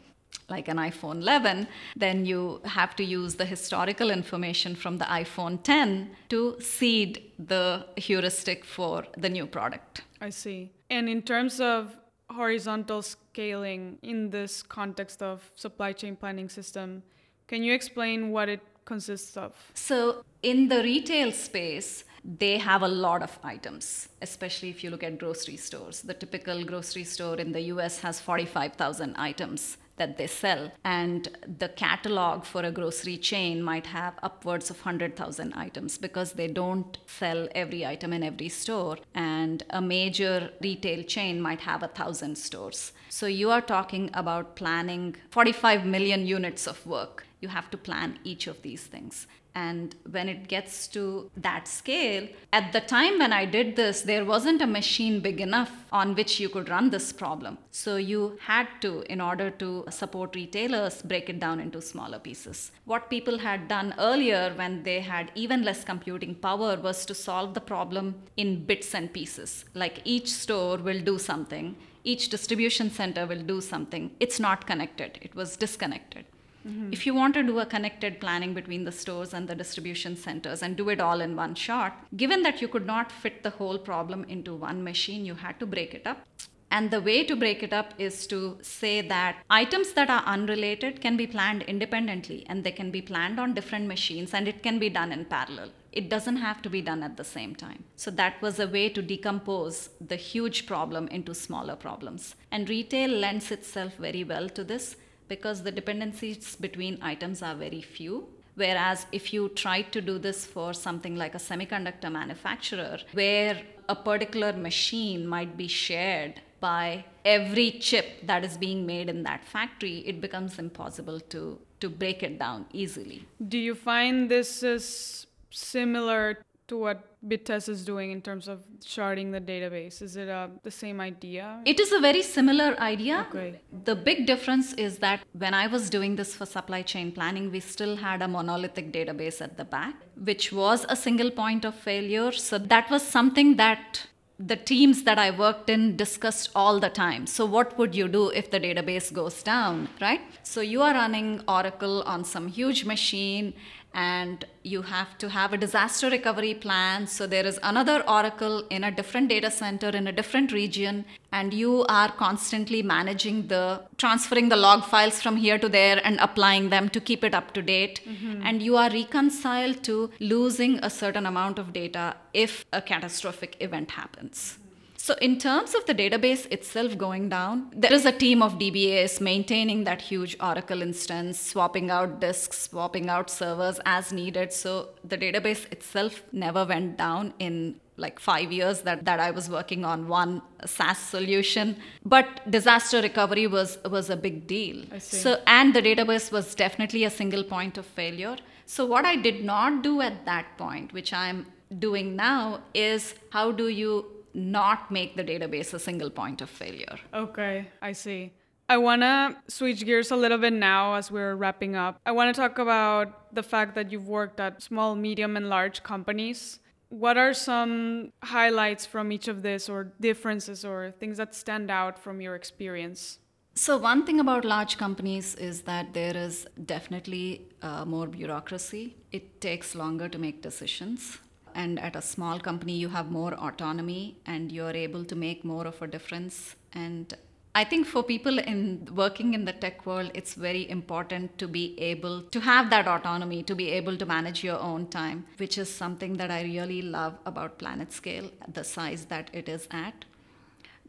like 0.49 0.69
an 0.69 0.77
iPhone 0.77 1.23
11, 1.23 1.67
then 1.97 2.27
you 2.27 2.61
have 2.65 2.95
to 2.97 3.05
use 3.05 3.35
the 3.37 3.45
historical 3.45 4.11
information 4.11 4.75
from 4.75 4.99
the 4.99 5.05
iPhone 5.07 5.63
10 5.63 6.11
to 6.29 6.57
seed 6.61 7.33
the 7.39 7.87
heuristic 7.97 8.65
for 8.65 9.05
the 9.17 9.29
new 9.29 9.47
product. 9.47 10.03
I 10.21 10.31
see. 10.31 10.71
And 10.91 11.09
in 11.09 11.23
terms 11.23 11.61
of 11.61 11.97
horizontal 12.31 13.03
scaling 13.03 13.99
in 14.03 14.31
this 14.31 14.63
context 14.63 15.23
of 15.23 15.51
supply 15.55 15.93
chain 15.93 16.17
planning 16.17 16.49
system, 16.49 17.03
can 17.47 17.63
you 17.63 17.73
explain 17.75 18.31
what 18.31 18.49
it 18.49 18.61
consists 18.85 19.37
of? 19.37 19.55
So, 19.75 20.25
in 20.43 20.69
the 20.69 20.83
retail 20.83 21.33
space, 21.33 22.05
they 22.25 22.57
have 22.59 22.83
a 22.83 22.89
lot 22.89 23.23
of 23.23 23.39
items, 23.43 24.09
especially 24.23 24.71
if 24.71 24.83
you 24.83 24.91
look 24.91 25.03
at 25.03 25.19
grocery 25.19 25.57
stores. 25.57 26.01
The 26.03 26.15
typical 26.15 26.65
grocery 26.65 27.05
store 27.05 27.37
in 27.37 27.53
the 27.53 27.61
US 27.75 28.01
has 28.01 28.19
45,000 28.21 29.15
items 29.17 29.77
that 29.97 30.19
they 30.19 30.27
sell. 30.27 30.73
And 30.85 31.29
the 31.59 31.69
catalog 31.69 32.45
for 32.45 32.63
a 32.63 32.71
grocery 32.73 33.17
chain 33.17 33.63
might 33.63 33.87
have 33.87 34.15
upwards 34.23 34.71
of 34.71 34.79
100,000 34.79 35.53
items 35.55 35.99
because 35.99 36.33
they 36.33 36.49
don't 36.49 36.99
sell 37.07 37.49
every 37.55 37.87
item 37.87 38.13
in 38.13 38.23
every 38.23 38.49
store. 38.49 38.99
And 39.15 39.63
a 39.71 39.81
major 39.81 40.51
retail 40.61 41.03
chain 41.05 41.41
might 41.41 41.61
have 41.61 41.83
a 41.83 41.89
thousand 41.89 42.37
stores. 42.37 42.93
So 43.09 43.27
you 43.27 43.51
are 43.51 43.61
talking 43.61 44.11
about 44.15 44.57
planning 44.57 45.17
45 45.31 45.87
million 45.87 46.27
units 46.27 46.67
of 46.67 46.85
work. 46.87 47.27
You 47.41 47.49
have 47.49 47.71
to 47.71 47.77
plan 47.77 48.19
each 48.25 48.47
of 48.47 48.63
these 48.63 48.85
things. 48.85 49.27
And 49.55 49.95
when 50.11 50.29
it 50.29 50.49
gets 50.49 50.89
to 50.89 51.31
that 51.37 51.69
scale, 51.69 52.27
at 52.53 52.73
the 52.73 52.81
time 52.81 53.21
when 53.21 53.33
I 53.33 53.45
did 53.45 53.77
this, 53.77 54.03
there 54.03 54.25
wasn't 54.25 54.61
a 54.63 54.67
machine 54.67 55.21
big 55.21 55.41
enough 55.41 55.71
on 55.93 56.17
which 56.17 56.41
you 56.41 56.49
could 56.49 56.69
run 56.69 56.91
this 56.91 57.13
problem. 57.13 57.59
So 57.71 57.97
you 57.97 58.37
had 58.41 58.67
to, 58.81 59.03
in 59.03 59.21
order 59.21 59.51
to 59.51 59.85
support 59.91 60.35
retailers, 60.35 61.03
break 61.03 61.29
it 61.29 61.39
down 61.39 61.61
into 61.61 61.81
smaller 61.81 62.19
pieces. 62.19 62.73
What 62.85 63.11
people 63.11 63.39
had 63.39 63.69
done 63.69 63.95
earlier 63.99 64.53
when 64.57 64.83
they 64.83 65.01
had 65.01 65.31
even 65.37 65.63
less 65.63 65.85
computing 65.85 66.35
power 66.35 66.77
was 66.77 67.07
to 67.07 67.15
solve 67.15 67.55
the 67.55 67.61
problem 67.61 68.17
in 68.37 68.65
bits 68.65 68.93
and 68.95 69.13
pieces. 69.13 69.65
Like 69.75 70.03
each 70.05 70.33
store 70.33 70.79
will 70.79 71.01
do 71.01 71.19
something, 71.19 71.77
each 72.03 72.29
distribution 72.29 72.91
center 72.91 73.25
will 73.25 73.43
do 73.43 73.61
something. 73.61 74.11
It's 74.19 74.41
not 74.41 74.67
connected, 74.67 75.19
it 75.23 75.35
was 75.35 75.57
disconnected. 75.57 76.25
Mm-hmm. 76.67 76.93
If 76.93 77.07
you 77.07 77.15
want 77.15 77.35
to 77.35 77.43
do 77.43 77.59
a 77.59 77.67
connected 77.67 78.21
planning 78.21 78.55
between 78.55 78.85
the 78.85 78.93
stores 78.93 79.35
and 79.35 79.47
the 79.47 79.55
distribution 79.55 80.17
centers 80.17 80.63
and 80.63 80.77
do 80.77 80.89
it 80.89 81.01
all 81.01 81.21
in 81.21 81.37
one 81.37 81.55
shot, 81.55 82.07
given 82.17 82.43
that 82.43 82.63
you 82.63 82.69
could 82.69 82.87
not 82.87 83.13
fit 83.13 83.43
the 83.43 83.51
whole 83.51 83.79
problem 83.79 84.25
into 84.25 84.55
one 84.55 84.83
machine, 84.83 85.25
you 85.25 85.35
had 85.35 85.61
to 85.61 85.67
break 85.67 85.95
it 85.95 86.07
up. 86.07 86.27
And 86.71 86.91
the 86.91 87.01
way 87.01 87.23
to 87.23 87.37
break 87.37 87.63
it 87.63 87.73
up 87.73 87.95
is 87.99 88.27
to 88.27 88.59
say 88.61 89.01
that 89.01 89.37
items 89.49 89.93
that 89.93 90.11
are 90.11 90.25
unrelated 90.27 91.01
can 91.01 91.17
be 91.17 91.25
planned 91.25 91.63
independently 91.63 92.45
and 92.49 92.65
they 92.65 92.73
can 92.73 92.91
be 92.91 93.01
planned 93.01 93.39
on 93.39 93.55
different 93.55 93.87
machines 93.87 94.35
and 94.35 94.49
it 94.49 94.61
can 94.61 94.81
be 94.81 94.91
done 94.91 95.13
in 95.13 95.25
parallel. 95.25 95.71
It 95.93 96.09
doesn't 96.09 96.39
have 96.39 96.63
to 96.63 96.69
be 96.69 96.83
done 96.83 97.05
at 97.05 97.17
the 97.17 97.23
same 97.23 97.55
time. 97.55 97.85
So 97.95 98.11
that 98.13 98.43
was 98.43 98.59
a 98.59 98.67
way 98.67 98.89
to 98.89 99.03
decompose 99.03 99.91
the 100.01 100.17
huge 100.17 100.67
problem 100.67 101.07
into 101.09 101.33
smaller 101.33 101.77
problems. 101.77 102.35
And 102.51 102.69
retail 102.69 103.11
lends 103.11 103.53
itself 103.53 103.95
very 103.95 104.25
well 104.25 104.49
to 104.49 104.65
this 104.65 104.97
because 105.29 105.63
the 105.63 105.73
dependencies 105.73 106.57
between 106.57 106.99
items 107.03 107.43
are 107.43 107.55
very 107.55 107.83
few. 107.83 108.29
Whereas 108.57 109.07
if 109.11 109.33
you 109.33 109.49
try 109.49 109.83
to 109.83 110.01
do 110.01 110.19
this 110.19 110.47
for 110.47 110.73
something 110.75 111.17
like 111.17 111.35
a 111.35 111.39
semiconductor 111.39 112.11
manufacturer, 112.11 112.99
where 113.13 113.61
a 113.89 113.97
particular 113.97 114.53
machine 114.53 115.27
might 115.27 115.57
be 115.57 115.67
shared 115.67 116.41
by 116.61 117.05
every 117.25 117.73
chip 117.73 118.27
that 118.27 118.45
is 118.45 118.57
being 118.57 118.87
made 118.87 119.09
in 119.09 119.25
that 119.25 119.45
factory, 119.45 119.99
it 120.07 120.21
becomes 120.21 120.59
impossible 120.59 121.19
to, 121.21 121.59
to 121.81 121.89
break 121.91 122.23
it 122.23 122.39
down 122.39 122.67
easily. 122.73 123.27
Do 123.49 123.59
you 123.59 123.75
find 123.75 124.31
this 124.31 124.63
is 124.63 125.27
similar 125.51 126.39
to 126.69 126.79
what 126.79 127.17
Vitess 127.27 127.69
is 127.69 127.85
doing 127.85 128.11
in 128.11 128.21
terms 128.23 128.49
of 128.49 128.65
sharding 128.81 129.33
the 129.33 129.41
database? 129.41 130.01
Is 130.03 130.17
it 130.17 130.29
uh, 130.29 130.49
the 130.63 130.71
same 130.71 131.01
idea? 131.01 131.61
It 131.65 131.81
is 131.81 131.93
a 131.93 132.01
very 132.01 132.23
similar 132.23 132.79
idea. 132.81 133.27
Okay. 133.29 133.61
The 133.85 133.95
big 133.95 134.27
difference 134.27 134.73
is 134.75 134.99
that 134.99 135.21
when 135.33 135.55
I 135.55 135.67
was 135.67 135.91
doing 135.91 136.17
this 136.17 136.35
for 136.35 136.47
supply 136.47 136.83
chain 136.83 137.13
planning, 137.13 137.51
we 137.51 137.61
still 137.61 137.97
had 137.97 138.23
a 138.23 138.29
monolithic 138.29 138.93
database 138.93 139.41
at 139.41 139.57
the 139.57 139.65
back, 139.65 139.95
which 140.23 140.53
was 140.53 140.87
a 140.89 140.97
single 140.97 141.31
point 141.31 141.65
of 141.65 141.75
failure. 141.75 142.33
So 142.33 142.59
that 142.59 142.91
was 142.91 143.03
something 143.03 143.57
that 143.57 144.07
the 144.39 144.57
teams 144.57 145.05
that 145.05 145.19
I 145.19 145.31
worked 145.31 145.71
in 145.71 145.97
discussed 145.97 146.51
all 146.55 146.81
the 146.81 146.91
time. 146.91 147.27
So, 147.27 147.47
what 147.47 147.79
would 147.79 147.95
you 147.95 148.09
do 148.09 148.31
if 148.31 148.51
the 148.51 148.59
database 148.59 149.13
goes 149.13 149.43
down, 149.45 149.89
right? 150.01 150.21
So, 150.43 150.61
you 150.61 150.83
are 150.83 150.93
running 150.93 151.43
Oracle 151.47 152.03
on 152.03 152.25
some 152.25 152.49
huge 152.49 152.85
machine 152.85 153.55
and 153.95 154.45
you 154.65 154.83
have 154.83 155.17
to 155.19 155.29
have 155.29 155.53
a 155.53 155.57
disaster 155.57 156.11
recovery 156.11 156.55
plan. 156.55 157.07
So 157.07 157.27
there 157.27 157.47
is 157.47 157.59
another 157.63 158.03
Oracle 158.09 158.65
in 158.69 158.85
a 158.85 158.91
different 158.91 159.29
data 159.29 159.51
center 159.51 159.89
in 159.89 160.07
a 160.07 160.13
different 160.13 160.53
region, 160.53 161.05
and 161.33 161.55
you 161.55 161.85
are 161.89 162.11
constantly 162.11 162.83
managing 162.83 163.47
the 163.47 163.83
transferring 163.97 164.49
the 164.49 164.57
log 164.57 164.85
files 164.85 165.23
from 165.23 165.37
here 165.37 165.59
to 165.59 165.69
there 165.69 166.01
and 166.05 166.19
applying 166.19 166.71
them 166.71 166.89
to 166.91 167.01
keep 167.01 167.23
it 167.23 167.35
up 167.35 167.55
to 167.55 167.63
date. 167.63 168.01
Mm-hmm. 168.05 168.43
And 168.45 168.63
you 168.63 168.77
are 168.77 168.91
reconciled 168.91 169.83
to 169.85 170.11
losing 170.19 170.79
a 170.83 170.91
certain 170.91 171.27
amount 171.27 171.59
of 171.59 171.73
data 171.73 172.17
if 172.33 172.65
a 172.73 172.83
catastrophic 172.83 173.57
event 173.61 173.93
happens. 173.93 174.59
So, 175.05 175.13
in 175.21 175.39
terms 175.39 175.75
of 175.75 175.85
the 175.85 175.95
database 175.95 176.51
itself 176.51 176.97
going 176.97 177.29
down, 177.29 177.71
there 177.77 177.93
is 177.93 178.07
a 178.07 178.11
team 178.11 178.41
of 178.41 178.55
DBAs 178.55 179.21
maintaining 179.21 179.85
that 179.85 180.01
huge 180.01 180.35
Oracle 180.41 180.81
instance, 180.81 181.39
swapping 181.39 181.91
out 181.91 182.21
disks, 182.21 182.63
swapping 182.71 183.11
out 183.11 183.29
servers 183.29 183.79
as 183.85 184.15
needed. 184.15 184.51
So, 184.51 184.89
the 185.05 185.19
database 185.19 185.71
itself 185.71 186.23
never 186.33 186.65
went 186.65 186.97
down 186.97 187.35
in 187.39 187.79
like 187.99 188.19
five 188.19 188.51
years 188.51 188.81
that, 188.81 189.05
that 189.05 189.21
I 189.21 189.31
was 189.31 189.51
working 189.51 189.85
on 189.85 190.09
one 190.09 190.41
SaaS 190.65 190.97
solution. 190.97 191.77
But 192.07 192.51
disaster 192.51 193.03
recovery 193.03 193.47
was, 193.47 193.77
was 193.85 194.09
a 194.09 194.17
big 194.17 194.47
deal. 194.47 194.87
So, 195.01 195.43
and 195.47 195.75
the 195.75 195.83
database 195.83 196.33
was 196.33 196.55
definitely 196.55 197.05
a 197.05 197.11
single 197.11 197.45
point 197.45 197.77
of 197.77 197.85
failure. 197.85 198.39
So, 198.65 198.87
what 198.87 199.05
I 199.05 199.17
did 199.17 199.45
not 199.45 199.83
do 199.83 200.01
at 200.01 200.25
that 200.25 200.57
point, 200.57 200.95
which 200.95 201.13
I'm 201.13 201.45
doing 201.79 202.17
now, 202.17 202.61
is 202.73 203.15
how 203.29 203.53
do 203.53 203.69
you 203.69 204.14
not 204.35 204.91
make 204.91 205.17
the 205.17 205.25
database 205.25 205.73
a 205.73 205.79
single 205.79 206.11
point 206.11 206.41
of 206.41 206.51
failure. 206.51 206.99
Okay, 207.13 207.69
I 207.81 207.93
see. 207.93 208.33
I 208.69 208.79
want 208.79 209.03
to 209.03 209.37
switch 209.47 209.85
gears 209.85 210.11
a 210.11 210.17
little 210.17 210.39
bit 210.39 210.53
now 210.53 210.95
as 210.95 211.11
we're 211.11 211.37
wrapping 211.37 211.77
up. 211.77 212.01
I 212.07 212.13
want 212.13 212.35
to 212.35 212.41
talk 212.41 212.59
about 212.59 213.35
the 213.35 213.43
fact 213.43 213.75
that 213.75 213.93
you've 213.93 214.09
worked 214.09 214.41
at 214.41 214.63
small, 214.63 214.95
medium, 214.95 215.37
and 215.37 215.51
large 215.51 215.83
companies. 215.83 216.61
What 216.89 217.19
are 217.19 217.35
some 217.35 218.13
highlights 218.23 218.87
from 218.87 219.13
each 219.13 219.29
of 219.29 219.43
this, 219.43 219.69
or 219.69 219.93
differences, 220.01 220.65
or 220.65 220.95
things 220.99 221.19
that 221.19 221.35
stand 221.35 221.71
out 221.71 221.99
from 221.99 222.21
your 222.21 222.35
experience? 222.35 223.19
So, 223.55 223.77
one 223.77 224.05
thing 224.05 224.19
about 224.19 224.45
large 224.45 224.79
companies 224.79 225.35
is 225.35 225.63
that 225.63 225.93
there 225.93 226.17
is 226.17 226.47
definitely 226.65 227.49
uh, 227.63 227.85
more 227.85 228.07
bureaucracy. 228.07 228.97
It 229.13 229.41
takes 229.41 229.75
longer 229.75 230.09
to 230.09 230.19
make 230.19 230.43
decisions 230.43 231.19
and 231.55 231.79
at 231.81 231.97
a 231.97 232.03
small 232.03 232.39
company 232.39 232.77
you 232.77 232.89
have 232.89 233.11
more 233.11 233.35
autonomy 233.35 234.17
and 234.27 234.53
you're 234.53 234.77
able 234.87 235.05
to 235.05 235.17
make 235.17 235.45
more 235.45 235.67
of 235.67 235.81
a 235.83 235.87
difference 235.87 236.57
and 236.73 237.17
I 237.57 237.63
think 237.63 237.87
for 237.87 238.03
people 238.03 238.41
in 238.41 238.89
working 238.97 239.33
in 239.33 239.45
the 239.45 239.53
tech 239.53 239.87
world, 239.87 240.11
it's 240.13 240.35
very 240.35 240.69
important 240.69 241.39
to 241.39 241.47
be 241.47 241.79
able 241.79 242.23
to 242.23 242.41
have 242.41 242.69
that 242.71 242.89
autonomy, 242.89 243.45
to 243.45 243.55
be 243.55 243.71
able 243.71 243.97
to 243.97 244.05
manage 244.05 244.43
your 244.43 244.59
own 244.59 244.89
time, 244.89 245.25
which 245.37 245.57
is 245.57 245.73
something 245.73 246.17
that 246.17 246.33
I 246.33 246.43
really 246.43 246.83
love 246.83 247.15
about 247.25 247.61
PlanetScale, 247.61 248.33
the 248.53 248.65
size 248.65 249.05
that 249.05 249.31
it 249.33 249.49
is 249.49 249.69
at. 249.71 250.05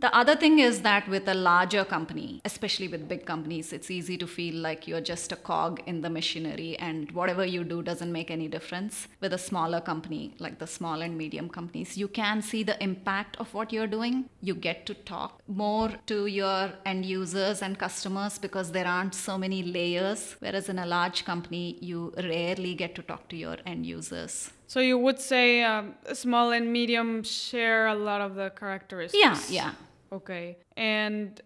The 0.06 0.15
other 0.15 0.36
thing 0.36 0.60
is 0.60 0.82
that 0.84 1.08
with 1.08 1.28
a 1.28 1.34
larger 1.34 1.84
company, 1.84 2.39
especially 2.46 2.88
with 2.88 3.08
big 3.08 3.26
companies, 3.26 3.74
it's 3.74 3.89
easy 3.89 4.20
to 4.20 4.28
feel 4.28 4.54
like 4.54 4.88
you're 4.88 5.02
just 5.02 5.32
a 5.32 5.36
cog 5.36 5.82
in 5.88 6.02
the 6.02 6.12
machinery 6.12 6.78
and 6.78 7.12
whatever 7.13 7.44
you 7.44 7.63
do 7.63 7.82
doesn't 7.82 8.12
make 8.12 8.30
any 8.30 8.48
difference. 8.48 9.08
With 9.20 9.34
a 9.34 9.39
smaller 9.39 9.82
company, 9.82 10.36
like 10.38 10.60
the 10.60 10.68
small 10.68 11.02
and 11.02 11.18
medium 11.18 11.50
companies, 11.50 11.98
you 11.98 12.08
can 12.08 12.44
see 12.44 12.62
the 12.62 12.78
impact 12.84 13.38
of 13.38 13.52
what 13.56 13.74
you're 13.74 13.88
doing. 13.88 14.30
You 14.41 14.54
get 14.54 14.86
to 14.86 14.94
talk 14.94 15.41
more 15.48 15.89
to 16.06 16.28
your 16.28 16.72
end 16.86 17.04
users 17.04 17.63
and 17.63 17.80
customers 17.80 18.38
because 18.38 18.72
there 18.72 18.86
aren't 18.86 19.15
so 19.15 19.39
many 19.39 19.63
layers. 19.63 20.36
Whereas 20.38 20.70
in 20.70 20.78
a 20.78 20.86
large 20.86 21.26
company, 21.26 21.80
you 21.82 22.13
rarely 22.15 22.76
get 22.76 22.94
to 22.94 23.02
talk 23.02 23.28
to 23.30 23.36
your 23.36 23.58
end 23.65 23.88
users. 23.88 24.52
So 24.68 24.80
you 24.82 25.00
would 25.00 25.20
say 25.20 25.63
um, 25.63 25.96
small 26.13 26.52
and 26.52 26.72
medium 26.72 27.24
share 27.24 27.88
a 27.88 27.96
lot 27.96 28.22
of 28.22 28.36
the 28.36 28.52
characteristics. 28.52 29.20
Yeah, 29.20 29.39
yeah. 29.50 29.72
Okay. 30.15 30.58
And 30.78 31.41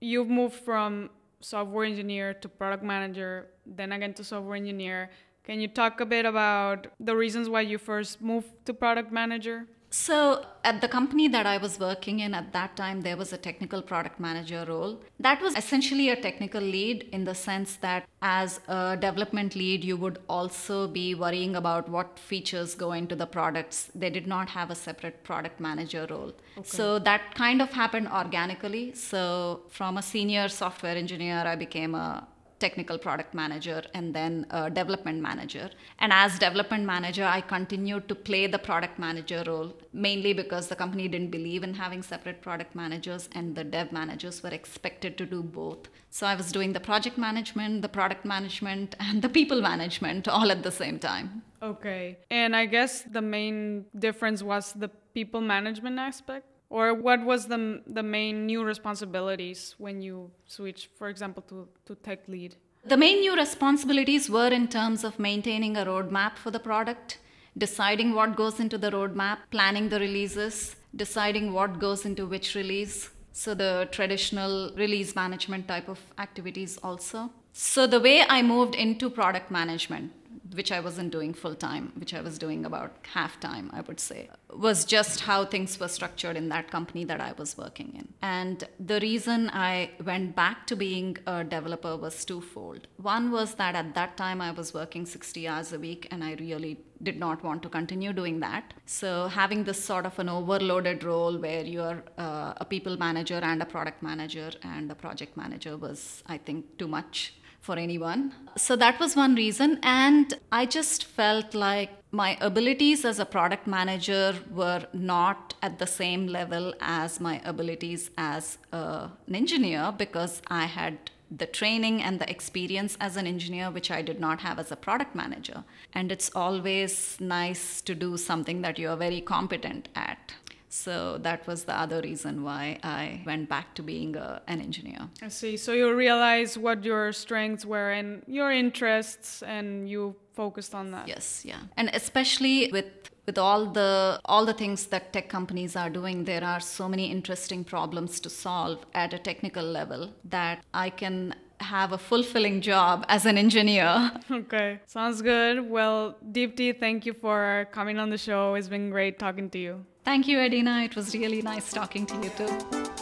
you've 0.00 0.28
moved 0.28 0.54
from 0.54 1.10
software 1.40 1.84
engineer 1.84 2.34
to 2.34 2.48
product 2.48 2.82
manager, 2.82 3.48
then 3.64 3.92
again 3.92 4.12
to 4.14 4.24
software 4.24 4.56
engineer. 4.56 5.10
Can 5.44 5.60
you 5.60 5.68
talk 5.68 6.00
a 6.00 6.06
bit 6.06 6.26
about 6.26 6.88
the 7.00 7.14
reasons 7.14 7.48
why 7.48 7.62
you 7.62 7.78
first 7.78 8.20
moved 8.20 8.50
to 8.66 8.74
product 8.74 9.12
manager? 9.12 9.66
So, 9.90 10.44
at 10.64 10.82
the 10.82 10.88
company 10.88 11.28
that 11.28 11.46
I 11.46 11.56
was 11.56 11.80
working 11.80 12.20
in 12.20 12.34
at 12.34 12.52
that 12.52 12.76
time, 12.76 13.00
there 13.00 13.16
was 13.16 13.32
a 13.32 13.38
technical 13.38 13.80
product 13.80 14.20
manager 14.20 14.64
role. 14.68 15.00
That 15.18 15.40
was 15.40 15.56
essentially 15.56 16.10
a 16.10 16.16
technical 16.16 16.60
lead 16.60 17.08
in 17.10 17.24
the 17.24 17.34
sense 17.34 17.76
that, 17.76 18.06
as 18.20 18.60
a 18.68 18.98
development 19.00 19.56
lead, 19.56 19.84
you 19.84 19.96
would 19.96 20.18
also 20.28 20.88
be 20.88 21.14
worrying 21.14 21.56
about 21.56 21.88
what 21.88 22.18
features 22.18 22.74
go 22.74 22.92
into 22.92 23.16
the 23.16 23.26
products. 23.26 23.90
They 23.94 24.10
did 24.10 24.26
not 24.26 24.50
have 24.50 24.70
a 24.70 24.74
separate 24.74 25.24
product 25.24 25.58
manager 25.58 26.06
role. 26.10 26.34
Okay. 26.58 26.68
So, 26.68 26.98
that 26.98 27.34
kind 27.34 27.62
of 27.62 27.72
happened 27.72 28.08
organically. 28.08 28.94
So, 28.94 29.62
from 29.70 29.96
a 29.96 30.02
senior 30.02 30.48
software 30.48 30.96
engineer, 30.96 31.44
I 31.46 31.56
became 31.56 31.94
a 31.94 32.28
technical 32.58 32.98
product 32.98 33.34
manager 33.34 33.82
and 33.94 34.14
then 34.14 34.46
a 34.50 34.70
development 34.70 35.20
manager. 35.20 35.70
And 35.98 36.12
as 36.12 36.38
development 36.38 36.84
manager, 36.84 37.24
I 37.24 37.40
continued 37.40 38.08
to 38.08 38.14
play 38.14 38.46
the 38.46 38.58
product 38.58 38.98
manager 38.98 39.42
role 39.46 39.74
mainly 39.92 40.32
because 40.32 40.68
the 40.68 40.76
company 40.76 41.08
didn't 41.08 41.30
believe 41.30 41.62
in 41.62 41.74
having 41.74 42.02
separate 42.02 42.42
product 42.42 42.74
managers 42.74 43.28
and 43.32 43.54
the 43.54 43.64
dev 43.64 43.92
managers 43.92 44.42
were 44.42 44.50
expected 44.50 45.16
to 45.18 45.26
do 45.26 45.42
both. 45.42 45.88
So 46.10 46.26
I 46.26 46.34
was 46.34 46.52
doing 46.52 46.72
the 46.72 46.80
project 46.80 47.18
management, 47.18 47.82
the 47.82 47.88
product 47.88 48.24
management, 48.24 48.96
and 49.00 49.22
the 49.22 49.28
people 49.28 49.60
management 49.60 50.28
all 50.28 50.50
at 50.50 50.62
the 50.62 50.72
same 50.72 50.98
time. 50.98 51.42
Okay. 51.62 52.18
And 52.30 52.54
I 52.54 52.66
guess 52.66 53.02
the 53.02 53.22
main 53.22 53.86
difference 53.98 54.42
was 54.42 54.72
the 54.72 54.90
people 55.14 55.40
management 55.40 55.98
aspect? 55.98 56.46
Or 56.70 56.92
what 56.92 57.24
was 57.24 57.46
the, 57.46 57.82
the 57.86 58.02
main 58.02 58.46
new 58.46 58.62
responsibilities 58.62 59.74
when 59.78 60.02
you 60.02 60.30
switched, 60.46 60.90
for 60.98 61.08
example, 61.08 61.42
to, 61.48 61.68
to 61.86 61.94
tech 61.96 62.28
lead? 62.28 62.56
The 62.84 62.96
main 62.96 63.20
new 63.20 63.34
responsibilities 63.36 64.28
were 64.28 64.48
in 64.48 64.68
terms 64.68 65.02
of 65.02 65.18
maintaining 65.18 65.76
a 65.76 65.84
roadmap 65.84 66.36
for 66.36 66.50
the 66.50 66.60
product, 66.60 67.18
deciding 67.56 68.14
what 68.14 68.36
goes 68.36 68.60
into 68.60 68.78
the 68.78 68.90
roadmap, 68.90 69.38
planning 69.50 69.88
the 69.88 69.98
releases, 69.98 70.76
deciding 70.94 71.52
what 71.52 71.78
goes 71.78 72.04
into 72.04 72.26
which 72.26 72.54
release. 72.54 73.10
So, 73.32 73.54
the 73.54 73.88
traditional 73.90 74.72
release 74.74 75.14
management 75.14 75.68
type 75.68 75.88
of 75.88 76.00
activities 76.18 76.78
also. 76.82 77.30
So, 77.52 77.86
the 77.86 78.00
way 78.00 78.22
I 78.28 78.42
moved 78.42 78.74
into 78.74 79.08
product 79.10 79.50
management 79.50 80.12
which 80.54 80.72
I 80.72 80.80
wasn't 80.80 81.10
doing 81.12 81.34
full 81.34 81.54
time, 81.54 81.92
which 81.96 82.14
I 82.14 82.20
was 82.20 82.38
doing 82.38 82.64
about 82.64 82.92
half 83.12 83.38
time, 83.40 83.70
I 83.72 83.80
would 83.82 84.00
say, 84.00 84.30
was 84.54 84.84
just 84.84 85.20
how 85.20 85.44
things 85.44 85.78
were 85.78 85.88
structured 85.88 86.36
in 86.36 86.48
that 86.48 86.70
company 86.70 87.04
that 87.04 87.20
I 87.20 87.32
was 87.36 87.56
working 87.56 87.92
in. 87.94 88.08
And 88.22 88.64
the 88.78 89.00
reason 89.00 89.50
I 89.52 89.90
went 90.04 90.34
back 90.34 90.66
to 90.68 90.76
being 90.76 91.16
a 91.26 91.44
developer 91.44 91.96
was 91.96 92.24
twofold. 92.24 92.86
One 92.96 93.30
was 93.30 93.54
that 93.54 93.74
at 93.74 93.94
that 93.94 94.16
time 94.16 94.40
I 94.40 94.50
was 94.50 94.74
working 94.74 95.06
60 95.06 95.48
hours 95.48 95.72
a 95.72 95.78
week 95.78 96.08
and 96.10 96.24
I 96.24 96.34
really 96.34 96.78
did 97.02 97.18
not 97.18 97.42
want 97.44 97.62
to 97.62 97.68
continue 97.68 98.12
doing 98.12 98.40
that. 98.40 98.74
So, 98.86 99.28
having 99.28 99.64
this 99.64 99.82
sort 99.82 100.04
of 100.04 100.18
an 100.18 100.28
overloaded 100.28 101.04
role 101.04 101.38
where 101.38 101.64
you're 101.64 102.02
uh, 102.16 102.54
a 102.56 102.64
people 102.64 102.96
manager 102.96 103.40
and 103.42 103.62
a 103.62 103.66
product 103.66 104.02
manager 104.02 104.50
and 104.62 104.90
a 104.90 104.94
project 104.94 105.36
manager 105.36 105.76
was, 105.76 106.22
I 106.26 106.38
think, 106.38 106.78
too 106.78 106.88
much 106.88 107.34
for 107.60 107.76
anyone. 107.76 108.32
So 108.56 108.76
that 108.76 108.98
was 108.98 109.16
one 109.16 109.34
reason. 109.34 109.78
And 109.82 110.34
I 110.50 110.66
just 110.66 111.04
felt 111.04 111.54
like 111.54 111.90
my 112.10 112.38
abilities 112.40 113.04
as 113.04 113.18
a 113.18 113.26
product 113.26 113.66
manager 113.66 114.34
were 114.50 114.86
not 114.92 115.54
at 115.62 115.78
the 115.78 115.86
same 115.86 116.26
level 116.26 116.74
as 116.80 117.20
my 117.20 117.40
abilities 117.44 118.10
as 118.16 118.58
an 118.72 119.10
engineer 119.34 119.92
because 119.96 120.40
I 120.48 120.64
had 120.64 121.10
the 121.30 121.46
training 121.46 122.02
and 122.02 122.18
the 122.18 122.30
experience 122.30 122.96
as 123.00 123.16
an 123.16 123.26
engineer, 123.26 123.70
which 123.70 123.90
I 123.90 124.00
did 124.00 124.18
not 124.18 124.40
have 124.40 124.58
as 124.58 124.72
a 124.72 124.76
product 124.76 125.14
manager. 125.14 125.64
And 125.94 126.10
it's 126.10 126.30
always 126.34 127.20
nice 127.20 127.82
to 127.82 127.94
do 127.94 128.16
something 128.16 128.62
that 128.62 128.78
you 128.78 128.88
are 128.88 128.96
very 128.96 129.20
competent 129.20 129.88
at. 129.94 130.32
So 130.68 131.18
that 131.18 131.46
was 131.46 131.64
the 131.64 131.74
other 131.74 132.00
reason 132.02 132.42
why 132.42 132.78
I 132.82 133.22
went 133.24 133.48
back 133.48 133.74
to 133.76 133.82
being 133.82 134.16
a, 134.16 134.42
an 134.46 134.60
engineer. 134.60 135.08
I 135.22 135.28
see. 135.28 135.56
So 135.56 135.72
you 135.72 135.94
realize 135.94 136.58
what 136.58 136.84
your 136.84 137.12
strengths 137.12 137.64
were 137.64 137.90
and 137.90 138.22
your 138.26 138.52
interests, 138.52 139.42
and 139.42 139.88
you 139.88 140.14
focused 140.34 140.74
on 140.74 140.90
that. 140.90 141.08
Yes, 141.08 141.44
yeah, 141.44 141.60
and 141.76 141.90
especially 141.94 142.70
with 142.70 143.10
with 143.26 143.38
all 143.38 143.66
the 143.66 144.20
all 144.24 144.44
the 144.46 144.54
things 144.54 144.86
that 144.86 145.12
tech 145.12 145.28
companies 145.28 145.76
are 145.76 145.90
doing 145.90 146.24
there 146.24 146.42
are 146.42 146.60
so 146.60 146.88
many 146.88 147.10
interesting 147.10 147.62
problems 147.62 148.20
to 148.20 148.30
solve 148.30 148.78
at 148.94 149.12
a 149.12 149.18
technical 149.18 149.62
level 149.62 150.02
that 150.24 150.64
i 150.72 150.88
can 150.88 151.34
have 151.60 151.92
a 151.92 151.98
fulfilling 151.98 152.60
job 152.60 153.04
as 153.08 153.26
an 153.26 153.36
engineer. 153.38 154.12
Okay, 154.30 154.80
sounds 154.86 155.20
good. 155.22 155.68
Well, 155.68 156.16
Deepthi, 156.32 156.78
thank 156.78 157.06
you 157.06 157.12
for 157.12 157.66
coming 157.72 157.98
on 157.98 158.10
the 158.10 158.18
show. 158.18 158.54
It's 158.54 158.68
been 158.68 158.90
great 158.90 159.18
talking 159.18 159.50
to 159.50 159.58
you. 159.58 159.84
Thank 160.04 160.28
you, 160.28 160.38
Edaena. 160.38 160.84
It 160.84 160.96
was 160.96 161.14
really 161.14 161.42
nice 161.42 161.72
talking 161.72 162.06
to 162.06 162.14
you 162.16 162.30
too. 162.36 162.97